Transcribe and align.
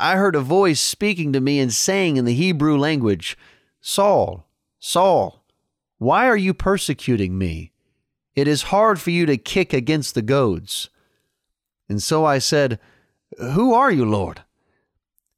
I 0.00 0.16
heard 0.16 0.34
a 0.34 0.40
voice 0.40 0.80
speaking 0.80 1.32
to 1.32 1.40
me 1.40 1.60
and 1.60 1.72
saying 1.72 2.16
in 2.16 2.24
the 2.24 2.34
Hebrew 2.34 2.78
language, 2.78 3.36
Saul, 3.80 4.46
Saul, 4.78 5.44
why 5.98 6.26
are 6.26 6.36
you 6.36 6.54
persecuting 6.54 7.36
me? 7.36 7.72
It 8.34 8.48
is 8.48 8.64
hard 8.64 9.00
for 9.00 9.10
you 9.10 9.26
to 9.26 9.36
kick 9.36 9.72
against 9.72 10.14
the 10.14 10.22
goads. 10.22 10.88
And 11.88 12.02
so 12.02 12.24
I 12.24 12.38
said, 12.38 12.78
Who 13.38 13.74
are 13.74 13.90
you, 13.90 14.04
Lord? 14.04 14.42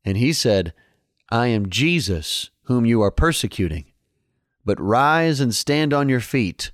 And 0.05 0.17
he 0.17 0.33
said, 0.33 0.73
I 1.31 1.49
am 1.49 1.69
Jesus, 1.69 2.51
whom 2.65 2.87
you 2.87 3.03
are 3.03 3.11
persecuting. 3.11 3.87
But 4.65 4.81
rise 4.81 5.41
and 5.41 5.55
stand 5.55 5.93
on 5.93 6.09
your 6.09 6.21
feet, 6.21 6.71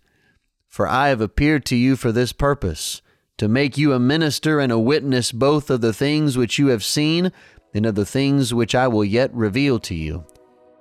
for 0.68 0.86
I 0.86 1.08
have 1.08 1.20
appeared 1.20 1.64
to 1.66 1.76
you 1.76 1.96
for 1.96 2.12
this 2.12 2.32
purpose, 2.32 3.00
to 3.38 3.48
make 3.48 3.78
you 3.78 3.92
a 3.92 3.98
minister 3.98 4.60
and 4.60 4.70
a 4.70 4.78
witness 4.78 5.32
both 5.32 5.70
of 5.70 5.80
the 5.80 5.94
things 5.94 6.36
which 6.36 6.58
you 6.58 6.66
have 6.66 6.84
seen 6.84 7.32
and 7.74 7.86
of 7.86 7.94
the 7.94 8.06
things 8.06 8.52
which 8.52 8.74
I 8.74 8.88
will 8.88 9.04
yet 9.04 9.32
reveal 9.34 9.78
to 9.80 9.94
you. 9.94 10.24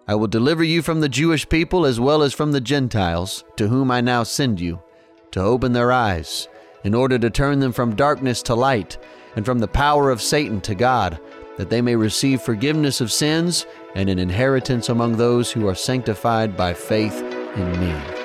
I 0.07 0.15
will 0.15 0.27
deliver 0.27 0.63
you 0.63 0.81
from 0.81 1.01
the 1.01 1.09
Jewish 1.09 1.47
people 1.47 1.85
as 1.85 1.99
well 1.99 2.23
as 2.23 2.33
from 2.33 2.51
the 2.51 2.61
Gentiles, 2.61 3.43
to 3.57 3.67
whom 3.67 3.91
I 3.91 4.01
now 4.01 4.23
send 4.23 4.59
you, 4.59 4.81
to 5.31 5.41
open 5.41 5.73
their 5.73 5.91
eyes, 5.91 6.47
in 6.83 6.95
order 6.95 7.19
to 7.19 7.29
turn 7.29 7.59
them 7.59 7.71
from 7.71 7.95
darkness 7.95 8.41
to 8.43 8.55
light, 8.55 8.97
and 9.35 9.45
from 9.45 9.59
the 9.59 9.67
power 9.67 10.09
of 10.09 10.21
Satan 10.21 10.61
to 10.61 10.73
God, 10.73 11.19
that 11.57 11.69
they 11.69 11.81
may 11.81 11.95
receive 11.95 12.41
forgiveness 12.41 13.01
of 13.01 13.11
sins 13.11 13.65
and 13.93 14.09
an 14.09 14.17
inheritance 14.17 14.89
among 14.89 15.17
those 15.17 15.51
who 15.51 15.67
are 15.67 15.75
sanctified 15.75 16.57
by 16.57 16.73
faith 16.73 17.21
in 17.55 17.79
me. 17.79 18.18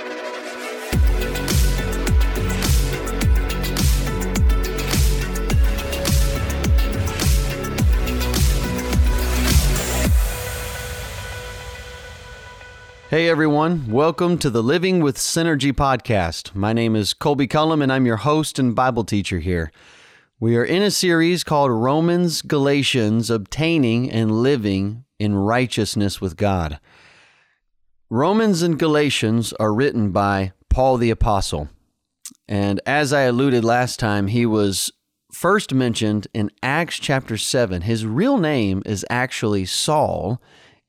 Hey 13.14 13.28
everyone, 13.28 13.92
welcome 13.92 14.38
to 14.38 14.50
the 14.50 14.60
Living 14.60 14.98
with 14.98 15.16
Synergy 15.16 15.72
podcast. 15.72 16.52
My 16.52 16.72
name 16.72 16.96
is 16.96 17.14
Colby 17.14 17.46
Cullum 17.46 17.80
and 17.80 17.92
I'm 17.92 18.06
your 18.06 18.16
host 18.16 18.58
and 18.58 18.74
Bible 18.74 19.04
teacher 19.04 19.38
here. 19.38 19.70
We 20.40 20.56
are 20.56 20.64
in 20.64 20.82
a 20.82 20.90
series 20.90 21.44
called 21.44 21.70
Romans 21.70 22.42
Galatians 22.42 23.30
Obtaining 23.30 24.10
and 24.10 24.42
Living 24.42 25.04
in 25.20 25.36
Righteousness 25.36 26.20
with 26.20 26.36
God. 26.36 26.80
Romans 28.10 28.62
and 28.62 28.80
Galatians 28.80 29.52
are 29.60 29.72
written 29.72 30.10
by 30.10 30.50
Paul 30.68 30.96
the 30.96 31.10
Apostle. 31.10 31.68
And 32.48 32.80
as 32.84 33.12
I 33.12 33.20
alluded 33.20 33.62
last 33.62 34.00
time, 34.00 34.26
he 34.26 34.44
was 34.44 34.90
first 35.30 35.72
mentioned 35.72 36.26
in 36.34 36.50
Acts 36.64 36.98
chapter 36.98 37.38
7. 37.38 37.82
His 37.82 38.04
real 38.04 38.38
name 38.38 38.82
is 38.84 39.06
actually 39.08 39.66
Saul 39.66 40.42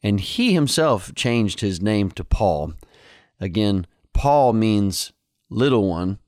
and 0.06 0.20
he 0.20 0.54
himself 0.54 1.16
changed 1.16 1.62
his 1.62 1.82
name 1.82 2.12
to 2.12 2.24
Paul. 2.24 2.74
Again, 3.40 3.88
Paul 4.14 4.54
means 4.54 5.12
little 5.50 5.90
one, 5.90 6.20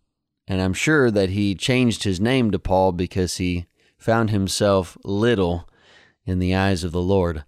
and 0.48 0.60
I'm 0.60 0.74
sure 0.74 1.12
that 1.12 1.30
he 1.30 1.54
changed 1.54 2.04
his 2.04 2.20
name 2.20 2.50
to 2.50 2.58
Paul 2.58 2.92
because 2.92 3.38
he 3.38 3.68
found 4.00 4.32
himself 4.32 4.98
little 5.04 5.70
in 6.26 6.40
the 6.40 6.56
eyes 6.56 6.84
of 6.84 6.92
the 6.92 7.04
Lord. 7.04 7.44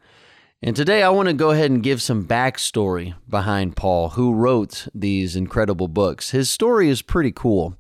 And 0.62 0.76
today 0.76 1.02
I 1.02 1.10
want 1.10 1.30
to 1.30 1.34
go 1.34 1.50
ahead 1.50 1.72
and 1.72 1.82
give 1.82 2.00
some 2.00 2.28
backstory 2.28 3.16
behind 3.28 3.76
Paul, 3.76 4.10
who 4.10 4.36
wrote 4.36 4.88
these 4.94 5.36
incredible 5.36 5.88
books. 5.88 6.30
His 6.30 6.48
story 6.48 6.90
is 6.90 7.02
pretty 7.02 7.32
cool. 7.32 7.76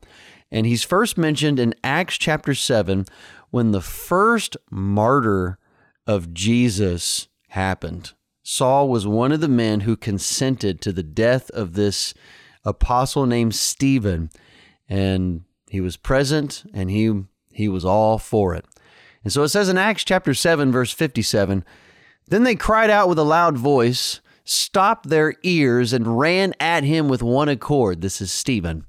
And 0.49 0.65
he's 0.65 0.83
first 0.83 1.19
mentioned 1.19 1.59
in 1.59 1.75
Acts 1.83 2.17
chapter 2.17 2.55
7 2.55 3.05
when 3.51 3.73
the 3.73 3.81
first 3.81 4.57
martyr 4.71 5.59
of 6.07 6.33
Jesus 6.33 7.27
happened. 7.49 8.13
Saul 8.51 8.89
was 8.89 9.05
one 9.05 9.31
of 9.31 9.41
the 9.41 9.47
men 9.47 9.81
who 9.81 9.95
consented 9.95 10.81
to 10.81 10.91
the 10.91 11.03
death 11.03 11.51
of 11.51 11.73
this 11.73 12.15
apostle 12.65 13.27
named 13.27 13.53
Stephen. 13.53 14.31
And 14.89 15.43
he 15.69 15.79
was 15.79 15.97
present 15.97 16.63
and 16.73 16.89
he, 16.89 17.25
he 17.53 17.67
was 17.67 17.85
all 17.85 18.17
for 18.17 18.55
it. 18.55 18.65
And 19.23 19.31
so 19.31 19.43
it 19.43 19.49
says 19.49 19.69
in 19.69 19.77
Acts 19.77 20.03
chapter 20.03 20.33
7, 20.33 20.71
verse 20.71 20.91
57 20.91 21.63
Then 22.27 22.43
they 22.43 22.55
cried 22.55 22.89
out 22.89 23.07
with 23.07 23.19
a 23.19 23.23
loud 23.23 23.55
voice, 23.55 24.19
stopped 24.43 25.09
their 25.09 25.35
ears, 25.43 25.93
and 25.93 26.17
ran 26.17 26.55
at 26.59 26.83
him 26.83 27.07
with 27.07 27.21
one 27.21 27.49
accord. 27.49 28.01
This 28.01 28.19
is 28.19 28.31
Stephen. 28.31 28.83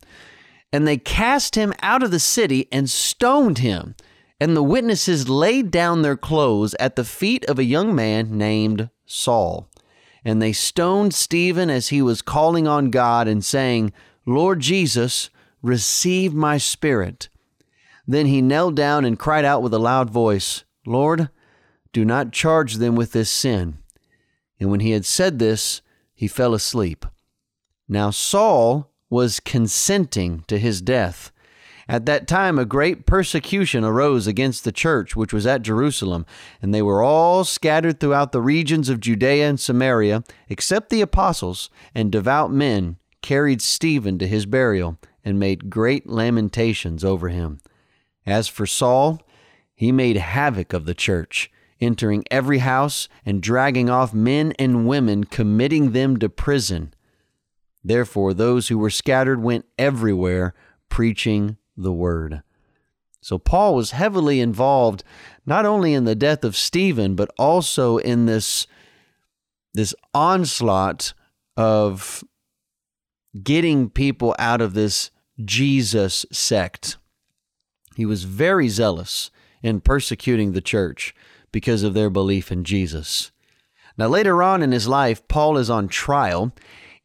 And 0.73 0.89
they 0.89 0.97
cast 0.97 1.55
him 1.55 1.75
out 1.83 2.03
of 2.03 2.11
the 2.11 2.19
city 2.19 2.67
and 2.73 2.89
stoned 2.89 3.59
him. 3.59 3.95
And 4.41 4.57
the 4.57 4.63
witnesses 4.63 5.29
laid 5.29 5.71
down 5.71 6.01
their 6.01 6.17
clothes 6.17 6.75
at 6.81 6.97
the 6.97 7.05
feet 7.05 7.45
of 7.45 7.59
a 7.59 7.65
young 7.65 7.95
man 7.95 8.39
named 8.39 8.89
Saul. 9.11 9.69
And 10.25 10.41
they 10.41 10.53
stoned 10.53 11.15
Stephen 11.15 11.71
as 11.71 11.89
he 11.89 12.03
was 12.03 12.23
calling 12.23 12.69
on 12.69 12.91
God 12.91 13.27
and 13.27 13.45
saying, 13.45 13.93
Lord 14.27 14.61
Jesus, 14.61 15.31
receive 15.63 16.35
my 16.35 16.59
spirit. 16.59 17.29
Then 18.07 18.27
he 18.27 18.43
knelt 18.43 18.75
down 18.75 19.05
and 19.05 19.19
cried 19.19 19.45
out 19.45 19.63
with 19.63 19.73
a 19.73 19.79
loud 19.79 20.11
voice, 20.11 20.65
Lord, 20.87 21.31
do 21.93 22.05
not 22.05 22.33
charge 22.33 22.75
them 22.75 22.97
with 22.97 23.13
this 23.13 23.31
sin. 23.31 23.79
And 24.59 24.71
when 24.71 24.81
he 24.81 24.91
had 24.91 25.07
said 25.07 25.39
this, 25.39 25.81
he 26.15 26.29
fell 26.29 26.55
asleep. 26.55 27.07
Now 27.89 28.11
Saul 28.11 28.91
was 29.09 29.41
consenting 29.41 30.45
to 30.47 30.59
his 30.59 30.81
death 30.81 31.30
at 31.91 32.07
that 32.07 32.29
time, 32.29 32.57
a 32.57 32.65
great 32.65 33.05
persecution 33.05 33.83
arose 33.83 34.29
against 34.29 34.63
the 34.63 34.71
church 34.71 35.17
which 35.17 35.33
was 35.33 35.45
at 35.45 35.63
Jerusalem, 35.63 36.25
and 36.63 36.73
they 36.73 36.83
were 36.83 37.03
all 37.03 37.43
scattered 37.43 37.99
throughout 37.99 38.31
the 38.31 38.41
regions 38.41 38.89
of 38.89 39.01
Judea 39.01 39.49
and 39.49 39.59
Samaria, 39.59 40.23
except 40.49 40.91
the 40.91 41.01
apostles 41.01 41.69
and 41.93 42.13
devout 42.13 42.53
men 42.53 42.97
carried 43.23 43.61
Stephen 43.61 44.21
to 44.21 44.29
his 44.29 44.47
burial 44.47 44.99
and 45.25 45.41
made 45.41 45.69
great 45.69 46.09
lamentations 46.09 47.05
over 47.05 47.29
him. 47.29 47.59
As 48.25 48.47
for 48.47 48.67
Saul, 48.67 49.21
he 49.75 49.91
made 49.91 50.17
havoc 50.17 50.73
of 50.73 50.85
the 50.85 50.95
church, 50.95 51.51
entering 51.81 52.23
every 52.31 52.59
house 52.59 53.09
and 53.27 53.43
dragging 53.43 53.91
off 53.91 54.15
men 54.15 54.53
and 54.61 54.87
women, 54.87 55.25
committing 55.25 55.91
them 55.91 56.19
to 56.19 56.29
prison. 56.29 56.95
Therefore, 57.83 58.33
those 58.33 58.69
who 58.69 58.79
were 58.79 58.91
scattered 58.91 59.43
went 59.43 59.65
everywhere 59.77 60.55
preaching 60.89 61.57
the 61.83 61.93
word. 61.93 62.43
So 63.21 63.39
Paul 63.39 63.75
was 63.75 63.91
heavily 63.91 64.41
involved 64.41 65.05
not 65.45 65.67
only 65.67 65.95
in 65.95 66.05
the 66.05 66.15
death 66.15 66.45
of 66.45 66.57
Stephen, 66.57 67.15
but 67.15 67.31
also 67.39 67.99
in 67.99 68.27
this, 68.27 68.67
this 69.75 69.95
onslaught 70.15 71.13
of 71.57 72.25
getting 73.43 73.91
people 73.91 74.35
out 74.39 74.61
of 74.61 74.75
this 74.75 75.11
Jesus 75.45 76.25
sect. 76.33 76.97
He 77.95 78.07
was 78.07 78.25
very 78.25 78.69
zealous 78.69 79.31
in 79.63 79.81
persecuting 79.81 80.53
the 80.53 80.61
church 80.61 81.15
because 81.53 81.83
of 81.83 81.95
their 81.95 82.11
belief 82.11 82.51
in 82.51 82.65
Jesus. 82.65 83.31
Now, 83.99 84.09
later 84.09 84.43
on 84.43 84.63
in 84.63 84.73
his 84.73 84.89
life, 84.89 85.27
Paul 85.29 85.59
is 85.59 85.69
on 85.69 85.89
trial 85.89 86.53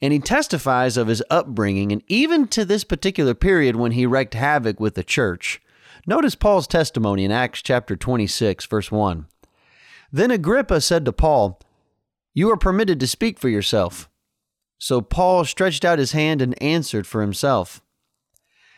and 0.01 0.11
he 0.13 0.19
testifies 0.19 0.97
of 0.97 1.07
his 1.07 1.23
upbringing 1.29 1.91
and 1.91 2.03
even 2.07 2.47
to 2.47 2.65
this 2.65 2.83
particular 2.83 3.33
period 3.33 3.75
when 3.75 3.93
he 3.93 4.05
wreaked 4.05 4.33
havoc 4.33 4.79
with 4.79 4.95
the 4.95 5.03
church. 5.03 5.61
Notice 6.05 6.35
Paul's 6.35 6.67
testimony 6.67 7.25
in 7.25 7.31
Acts 7.31 7.61
chapter 7.61 7.95
26, 7.95 8.65
verse 8.65 8.91
1. 8.91 9.25
Then 10.11 10.31
Agrippa 10.31 10.81
said 10.81 11.05
to 11.05 11.11
Paul, 11.11 11.59
You 12.33 12.51
are 12.51 12.57
permitted 12.57 12.99
to 12.99 13.07
speak 13.07 13.39
for 13.39 13.49
yourself. 13.49 14.09
So 14.77 15.01
Paul 15.01 15.45
stretched 15.45 15.83
out 15.83 15.99
his 15.99 16.11
hand 16.11 16.41
and 16.41 16.61
answered 16.61 17.07
for 17.07 17.21
himself. 17.21 17.81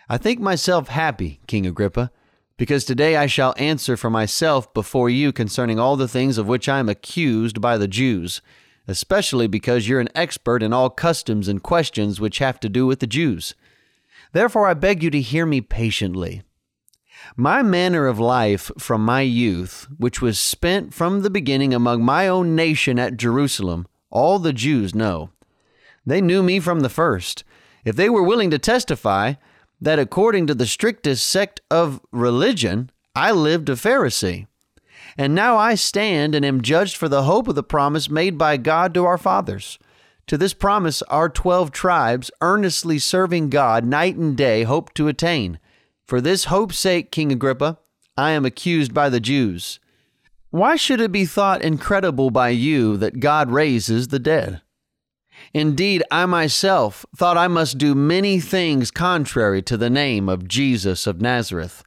I 0.07 0.17
think 0.17 0.39
myself 0.39 0.87
happy, 0.87 1.41
King 1.47 1.65
Agrippa, 1.65 2.11
because 2.55 2.85
today 2.85 3.17
I 3.17 3.25
shall 3.27 3.53
answer 3.57 3.97
for 3.97 4.09
myself 4.09 4.73
before 4.73 5.09
you 5.09 5.33
concerning 5.33 5.79
all 5.79 5.97
the 5.97 6.07
things 6.07 6.37
of 6.37 6.47
which 6.47 6.69
I 6.69 6.79
am 6.79 6.87
accused 6.87 7.59
by 7.59 7.77
the 7.77 7.87
Jews 7.87 8.41
especially 8.87 9.47
because 9.47 9.87
you're 9.87 9.99
an 9.99 10.09
expert 10.15 10.63
in 10.63 10.73
all 10.73 10.89
customs 10.89 11.47
and 11.47 11.61
questions 11.61 12.19
which 12.19 12.39
have 12.39 12.59
to 12.61 12.69
do 12.69 12.85
with 12.85 12.99
the 12.99 13.07
Jews. 13.07 13.53
Therefore, 14.31 14.67
I 14.67 14.73
beg 14.73 15.03
you 15.03 15.09
to 15.11 15.21
hear 15.21 15.45
me 15.45 15.61
patiently. 15.61 16.43
My 17.35 17.61
manner 17.63 18.07
of 18.07 18.19
life 18.19 18.71
from 18.77 19.03
my 19.03 19.21
youth, 19.21 19.87
which 19.97 20.21
was 20.21 20.39
spent 20.39 20.93
from 20.93 21.21
the 21.21 21.29
beginning 21.29 21.73
among 21.73 22.03
my 22.03 22.27
own 22.27 22.55
nation 22.55 22.99
at 22.99 23.17
Jerusalem, 23.17 23.87
all 24.09 24.39
the 24.39 24.53
Jews 24.53 24.95
know. 24.95 25.31
They 26.05 26.21
knew 26.21 26.41
me 26.41 26.59
from 26.59 26.79
the 26.79 26.89
first. 26.89 27.43
If 27.83 27.95
they 27.95 28.09
were 28.09 28.23
willing 28.23 28.49
to 28.51 28.59
testify 28.59 29.33
that 29.81 29.99
according 29.99 30.47
to 30.47 30.55
the 30.55 30.65
strictest 30.65 31.27
sect 31.27 31.61
of 31.69 32.01
religion, 32.11 32.91
I 33.15 33.31
lived 33.31 33.69
a 33.69 33.73
Pharisee. 33.73 34.47
And 35.17 35.33
now 35.33 35.57
I 35.57 35.73
stand 35.75 36.35
and 36.35 36.45
am 36.45 36.61
judged 36.61 36.95
for 36.95 37.09
the 37.09 37.23
hope 37.23 37.47
of 37.47 37.55
the 37.55 37.63
promise 37.63 38.09
made 38.09 38.37
by 38.37 38.57
God 38.57 38.93
to 38.93 39.05
our 39.05 39.17
fathers. 39.17 39.79
To 40.27 40.37
this 40.37 40.53
promise, 40.53 41.01
our 41.03 41.27
twelve 41.29 41.71
tribes, 41.71 42.29
earnestly 42.41 42.99
serving 42.99 43.49
God 43.49 43.85
night 43.85 44.15
and 44.15 44.37
day, 44.37 44.63
hope 44.63 44.93
to 44.93 45.07
attain. 45.07 45.57
For 46.05 46.21
this 46.21 46.45
hope's 46.45 46.77
sake, 46.77 47.11
King 47.11 47.31
Agrippa, 47.31 47.79
I 48.15 48.31
am 48.31 48.45
accused 48.45 48.93
by 48.93 49.09
the 49.09 49.19
Jews. 49.19 49.79
Why 50.49 50.75
should 50.75 51.01
it 51.01 51.11
be 51.11 51.25
thought 51.25 51.61
incredible 51.61 52.29
by 52.29 52.49
you 52.49 52.97
that 52.97 53.19
God 53.19 53.51
raises 53.51 54.09
the 54.09 54.19
dead? 54.19 54.61
Indeed, 55.53 56.03
I 56.11 56.25
myself 56.25 57.05
thought 57.15 57.37
I 57.37 57.47
must 57.47 57.77
do 57.77 57.95
many 57.95 58.39
things 58.39 58.91
contrary 58.91 59.61
to 59.63 59.77
the 59.77 59.89
name 59.89 60.29
of 60.29 60.47
Jesus 60.47 61.07
of 61.07 61.21
Nazareth. 61.21 61.83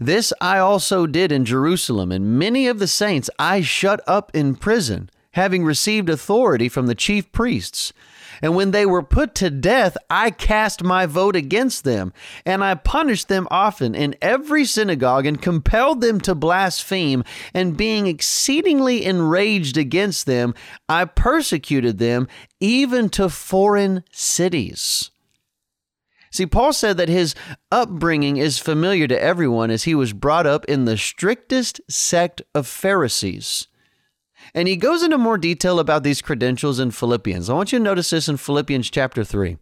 This 0.00 0.32
I 0.40 0.58
also 0.58 1.06
did 1.06 1.32
in 1.32 1.44
Jerusalem, 1.44 2.12
and 2.12 2.38
many 2.38 2.68
of 2.68 2.78
the 2.78 2.86
saints 2.86 3.28
I 3.38 3.62
shut 3.62 4.00
up 4.06 4.30
in 4.32 4.54
prison, 4.54 5.10
having 5.32 5.64
received 5.64 6.08
authority 6.08 6.68
from 6.68 6.86
the 6.86 6.94
chief 6.94 7.32
priests. 7.32 7.92
And 8.40 8.54
when 8.54 8.70
they 8.70 8.86
were 8.86 9.02
put 9.02 9.34
to 9.36 9.50
death, 9.50 9.96
I 10.08 10.30
cast 10.30 10.84
my 10.84 11.06
vote 11.06 11.34
against 11.34 11.82
them, 11.82 12.12
and 12.46 12.62
I 12.62 12.76
punished 12.76 13.26
them 13.26 13.48
often 13.50 13.96
in 13.96 14.14
every 14.22 14.64
synagogue, 14.64 15.26
and 15.26 15.42
compelled 15.42 16.00
them 16.00 16.20
to 16.20 16.36
blaspheme. 16.36 17.24
And 17.52 17.76
being 17.76 18.06
exceedingly 18.06 19.04
enraged 19.04 19.76
against 19.76 20.26
them, 20.26 20.54
I 20.88 21.06
persecuted 21.06 21.98
them 21.98 22.28
even 22.60 23.08
to 23.10 23.28
foreign 23.28 24.04
cities. 24.12 25.10
See, 26.38 26.46
Paul 26.46 26.72
said 26.72 26.98
that 26.98 27.08
his 27.08 27.34
upbringing 27.72 28.36
is 28.36 28.60
familiar 28.60 29.08
to 29.08 29.20
everyone 29.20 29.72
as 29.72 29.82
he 29.82 29.94
was 29.96 30.12
brought 30.12 30.46
up 30.46 30.64
in 30.66 30.84
the 30.84 30.96
strictest 30.96 31.80
sect 31.90 32.42
of 32.54 32.68
Pharisees. 32.68 33.66
And 34.54 34.68
he 34.68 34.76
goes 34.76 35.02
into 35.02 35.18
more 35.18 35.36
detail 35.36 35.80
about 35.80 36.04
these 36.04 36.22
credentials 36.22 36.78
in 36.78 36.92
Philippians. 36.92 37.50
I 37.50 37.54
want 37.54 37.72
you 37.72 37.80
to 37.80 37.84
notice 37.84 38.10
this 38.10 38.28
in 38.28 38.36
Philippians 38.36 38.88
chapter 38.88 39.24
3. 39.24 39.58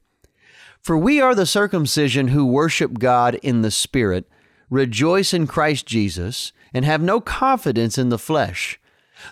For 0.82 0.98
we 0.98 1.18
are 1.18 1.34
the 1.34 1.46
circumcision 1.46 2.28
who 2.28 2.44
worship 2.44 2.98
God 2.98 3.36
in 3.36 3.62
the 3.62 3.70
Spirit, 3.70 4.28
rejoice 4.68 5.32
in 5.32 5.46
Christ 5.46 5.86
Jesus, 5.86 6.52
and 6.74 6.84
have 6.84 7.00
no 7.00 7.22
confidence 7.22 7.96
in 7.96 8.10
the 8.10 8.18
flesh, 8.18 8.78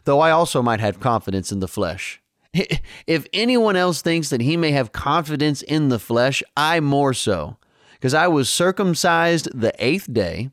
though 0.04 0.20
I 0.20 0.30
also 0.30 0.62
might 0.62 0.80
have 0.80 0.98
confidence 0.98 1.52
in 1.52 1.60
the 1.60 1.68
flesh. 1.68 2.22
If 3.06 3.26
anyone 3.32 3.76
else 3.76 4.00
thinks 4.00 4.30
that 4.30 4.40
he 4.40 4.56
may 4.56 4.70
have 4.70 4.92
confidence 4.92 5.60
in 5.62 5.88
the 5.88 5.98
flesh, 5.98 6.42
I 6.56 6.80
more 6.80 7.12
so, 7.12 7.58
because 7.94 8.14
I 8.14 8.28
was 8.28 8.48
circumcised 8.48 9.48
the 9.52 9.74
eighth 9.78 10.12
day 10.12 10.50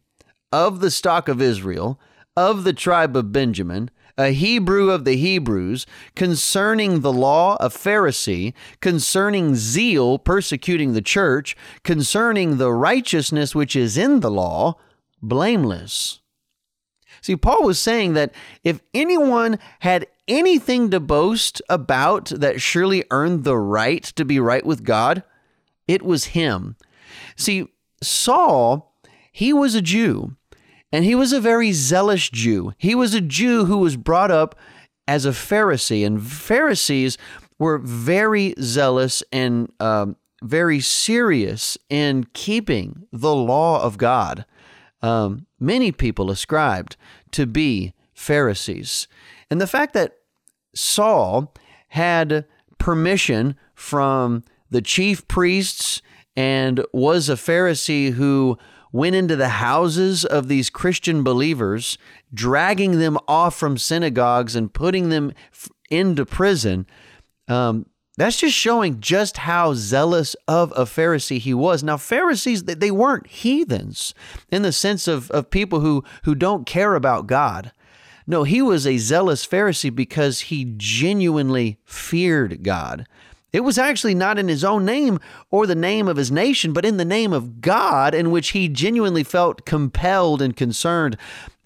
of 0.52 0.80
the 0.80 0.92
stock 0.92 1.28
of 1.30 1.42
Israel, 1.42 2.00
of 2.36 2.64
the 2.64 2.74
tribe 2.74 3.16
of 3.16 3.32
Benjamin 3.32 3.90
a 4.18 4.32
Hebrew 4.32 4.90
of 4.92 5.06
the 5.06 5.16
Hebrews, 5.16 5.86
concerning 6.16 7.02
the 7.02 7.14
law, 7.14 7.58
a 7.60 7.70
Pharisee, 7.70 8.54
concerning 8.80 9.56
zeal, 9.56 10.20
persecuting 10.20 10.94
the 10.94 11.02
church, 11.02 11.56
concerning 11.84 12.58
the 12.58 12.72
righteousness 12.72 13.56
which 13.56 13.76
is 13.76 13.98
in 13.98 14.20
the 14.20 14.32
law, 14.32 14.76
blameless. 15.22 16.20
See, 17.22 17.36
Paul 17.36 17.64
was 17.64 17.80
saying 17.80 18.14
that 18.14 18.34
if 18.64 18.82
anyone 18.94 19.60
had 19.80 20.08
anything 20.32 20.90
to 20.90 21.00
boast 21.00 21.62
about 21.70 22.26
that 22.26 22.62
surely 22.62 23.04
earned 23.12 23.44
the 23.44 23.58
right 23.58 24.04
to 24.04 24.26
be 24.26 24.40
right 24.40 24.66
with 24.66 24.84
God, 24.84 25.24
it 25.88 26.02
was 26.02 26.26
him. 26.26 26.78
See, 27.36 27.68
Saul, 28.02 28.96
he 29.32 29.52
was 29.52 29.76
a 29.76 29.82
Jew. 29.82 30.38
And 30.94 31.06
he 31.06 31.16
was 31.16 31.32
a 31.32 31.40
very 31.40 31.72
zealous 31.72 32.30
Jew. 32.30 32.74
He 32.78 32.96
was 32.96 33.14
a 33.14 33.22
Jew 33.22 33.66
who 33.66 33.78
was 33.78 33.96
brought 33.96 34.32
up 34.32 34.58
as 35.08 35.26
a 35.26 35.30
Pharisee, 35.30 36.06
and 36.06 36.26
Pharisees 36.26 37.18
were 37.58 37.78
very 37.78 38.54
zealous 38.60 39.24
and 39.32 39.72
um, 39.80 40.16
very 40.44 40.80
serious 40.80 41.78
in 41.90 42.26
keeping 42.34 43.08
the 43.12 43.34
law 43.34 43.82
of 43.82 43.98
God. 43.98 44.46
Um, 45.02 45.48
many 45.60 45.92
people 45.92 46.30
ascribed 46.30 46.98
to 47.32 47.46
be 47.46 47.94
Pharisees. 48.14 49.08
And 49.50 49.60
the 49.60 49.68
fact 49.68 49.94
that 49.94 50.18
Saul 50.74 51.54
had 51.90 52.46
permission 52.78 53.56
from 53.76 54.44
the 54.70 54.82
chief 54.82 55.28
priests 55.28 56.02
and 56.36 56.86
was 56.94 57.30
a 57.30 57.34
Pharisee 57.36 58.14
who 58.14 58.58
went 58.92 59.16
into 59.16 59.36
the 59.36 59.50
houses 59.50 60.26
of 60.26 60.48
these 60.48 60.70
Christian 60.70 61.24
believers, 61.24 61.98
dragging 62.34 63.00
them 63.00 63.18
off 63.28 63.56
from 63.56 63.78
synagogues 63.78 64.56
and 64.56 64.74
putting 64.74 65.10
them 65.10 65.34
into 65.90 66.26
prison. 66.26 66.86
Um, 67.48 67.86
that's 68.18 68.38
just 68.38 68.56
showing 68.56 69.00
just 69.00 69.38
how 69.38 69.74
zealous 69.74 70.36
of 70.48 70.72
a 70.76 70.84
Pharisee 70.84 71.40
he 71.40 71.54
was. 71.54 71.84
Now, 71.84 71.98
Pharisees, 71.98 72.64
they 72.64 72.92
weren't 72.92 73.28
heathens 73.28 74.14
in 74.52 74.62
the 74.62 74.72
sense 74.72 75.08
of, 75.08 75.32
of 75.32 75.50
people 75.50 75.80
who, 75.80 76.04
who 76.24 76.36
don't 76.36 76.66
care 76.66 76.96
about 76.96 77.28
God. 77.28 77.72
No, 78.28 78.44
he 78.44 78.62
was 78.62 78.86
a 78.86 78.98
zealous 78.98 79.46
Pharisee 79.46 79.94
because 79.94 80.42
he 80.42 80.74
genuinely 80.78 81.80
feared 81.86 82.64
God. 82.64 83.08
It 83.52 83.62
was 83.62 83.78
actually 83.78 84.16
not 84.16 84.40
in 84.40 84.48
his 84.48 84.64
own 84.64 84.86
name 84.86 85.20
or 85.50 85.68
the 85.68 85.76
name 85.76 86.08
of 86.08 86.18
his 86.18 86.32
nation, 86.32 86.72
but 86.72 86.86
in 86.86 86.98
the 86.98 87.06
name 87.06 87.34
of 87.34 87.60
God, 87.60 88.16
in 88.16 88.32
which 88.32 88.50
he 88.50 88.70
genuinely 88.70 89.24
felt 89.24 89.66
compelled 89.66 90.42
and 90.42 90.56
concerned 90.56 91.18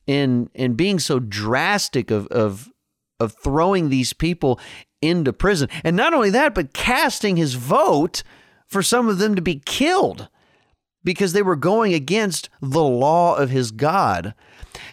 in 0.07 0.49
in 0.53 0.73
being 0.73 0.99
so 0.99 1.19
drastic 1.19 2.09
of 2.09 2.27
of 2.27 2.71
of 3.19 3.33
throwing 3.33 3.89
these 3.89 4.13
people 4.13 4.59
into 5.01 5.31
prison. 5.31 5.69
And 5.83 5.95
not 5.95 6.13
only 6.13 6.31
that, 6.31 6.55
but 6.55 6.73
casting 6.73 7.37
his 7.37 7.53
vote 7.53 8.23
for 8.67 8.81
some 8.81 9.07
of 9.07 9.19
them 9.19 9.35
to 9.35 9.41
be 9.41 9.61
killed 9.65 10.27
because 11.03 11.33
they 11.33 11.43
were 11.43 11.55
going 11.55 11.93
against 11.93 12.49
the 12.61 12.83
law 12.83 13.35
of 13.35 13.51
his 13.51 13.71
God. 13.71 14.33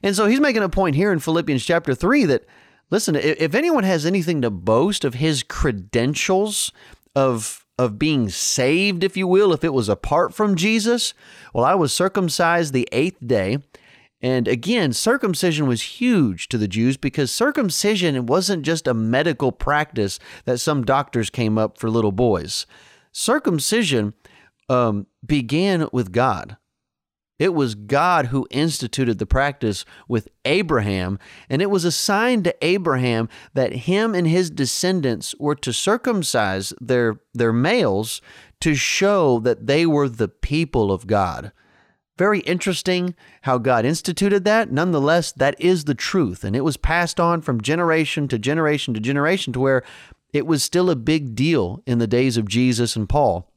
And 0.03 0.17
so 0.17 0.27
he's 0.27 0.41
making 0.41 0.63
a 0.63 0.69
point 0.69 0.97
here 0.97 1.13
in 1.13 1.19
Philippians 1.19 1.65
chapter 1.65 1.95
3 1.95 2.25
that 2.27 2.45
Listen, 2.93 3.17
if 3.17 3.55
anyone 3.55 3.85
has 3.85 4.05
anything 4.05 4.43
to 4.43 4.51
boast 4.51 5.03
of 5.03 5.15
his 5.15 5.43
credentials 5.43 6.73
of 7.17 7.65
of 7.79 7.99
being 7.99 8.29
saved, 8.29 9.03
if 9.03 9.17
you 9.17 9.27
will, 9.27 9.55
if 9.55 9.65
it 9.65 9.73
was 9.73 9.89
apart 9.89 10.35
from 10.35 10.57
Jesus, 10.57 11.15
well, 11.55 11.65
I 11.65 11.75
was 11.75 11.91
circumcised 11.91 12.75
the 12.75 12.87
eighth 12.93 13.27
day. 13.27 13.59
And 14.21 14.47
again, 14.47 14.93
circumcision 14.93 15.67
was 15.67 15.81
huge 15.83 16.51
to 16.51 16.59
the 16.59 16.69
Jews 16.69 16.99
because 16.99 17.33
circumcision 17.33 18.27
wasn't 18.27 18.63
just 18.63 18.87
a 18.87 18.93
medical 18.93 19.53
practice 19.53 20.19
that 20.45 20.59
some 20.59 20.85
doctors 20.85 21.31
came 21.31 21.57
up 21.57 21.79
for 21.79 21.89
little 21.89 22.13
boys. 22.13 22.67
Circumcision 23.11 24.13
um, 24.69 25.07
began 25.25 25.89
with 25.93 26.13
God. 26.13 26.59
It 27.43 27.55
was 27.55 27.75
God 27.75 28.27
who 28.27 28.47
instituted 28.53 29.19
the 29.19 29.27
practice 29.27 29.85
with 30.07 30.29
Abraham, 30.45 31.19
and 31.51 31.61
it 31.61 31.71
was 31.71 31.85
assigned 31.85 32.45
to 32.45 32.55
Abraham 32.65 33.29
that 33.53 33.73
him 33.73 34.15
and 34.15 34.29
his 34.29 34.49
descendants 34.49 35.35
were 35.41 35.57
to 35.57 35.73
circumcise 35.73 36.73
their, 36.81 37.19
their 37.35 37.53
males 37.53 38.21
to 38.61 38.77
show 38.77 39.41
that 39.41 39.67
they 39.67 39.85
were 39.85 40.09
the 40.09 40.29
people 40.29 40.93
of 40.93 41.09
God. 41.09 41.51
Very 42.17 42.39
interesting 42.43 43.17
how 43.41 43.59
God 43.59 43.85
instituted 43.85 44.45
that. 44.45 44.71
Nonetheless, 44.71 45.33
that 45.33 45.61
is 45.61 45.83
the 45.83 45.97
truth, 45.97 46.45
and 46.45 46.55
it 46.55 46.61
was 46.61 46.77
passed 46.77 47.19
on 47.19 47.41
from 47.41 47.61
generation 47.61 48.29
to 48.29 48.39
generation 48.39 48.95
to 48.95 49.01
generation 49.01 49.53
to 49.53 49.59
where 49.59 49.83
it 50.33 50.47
was 50.47 50.63
still 50.63 50.89
a 50.89 50.95
big 50.95 51.35
deal 51.35 51.83
in 51.87 51.99
the 51.99 52.07
days 52.07 52.37
of 52.37 52.47
Jesus 52.47 52.95
and 52.95 53.09
Paul. 53.09 53.51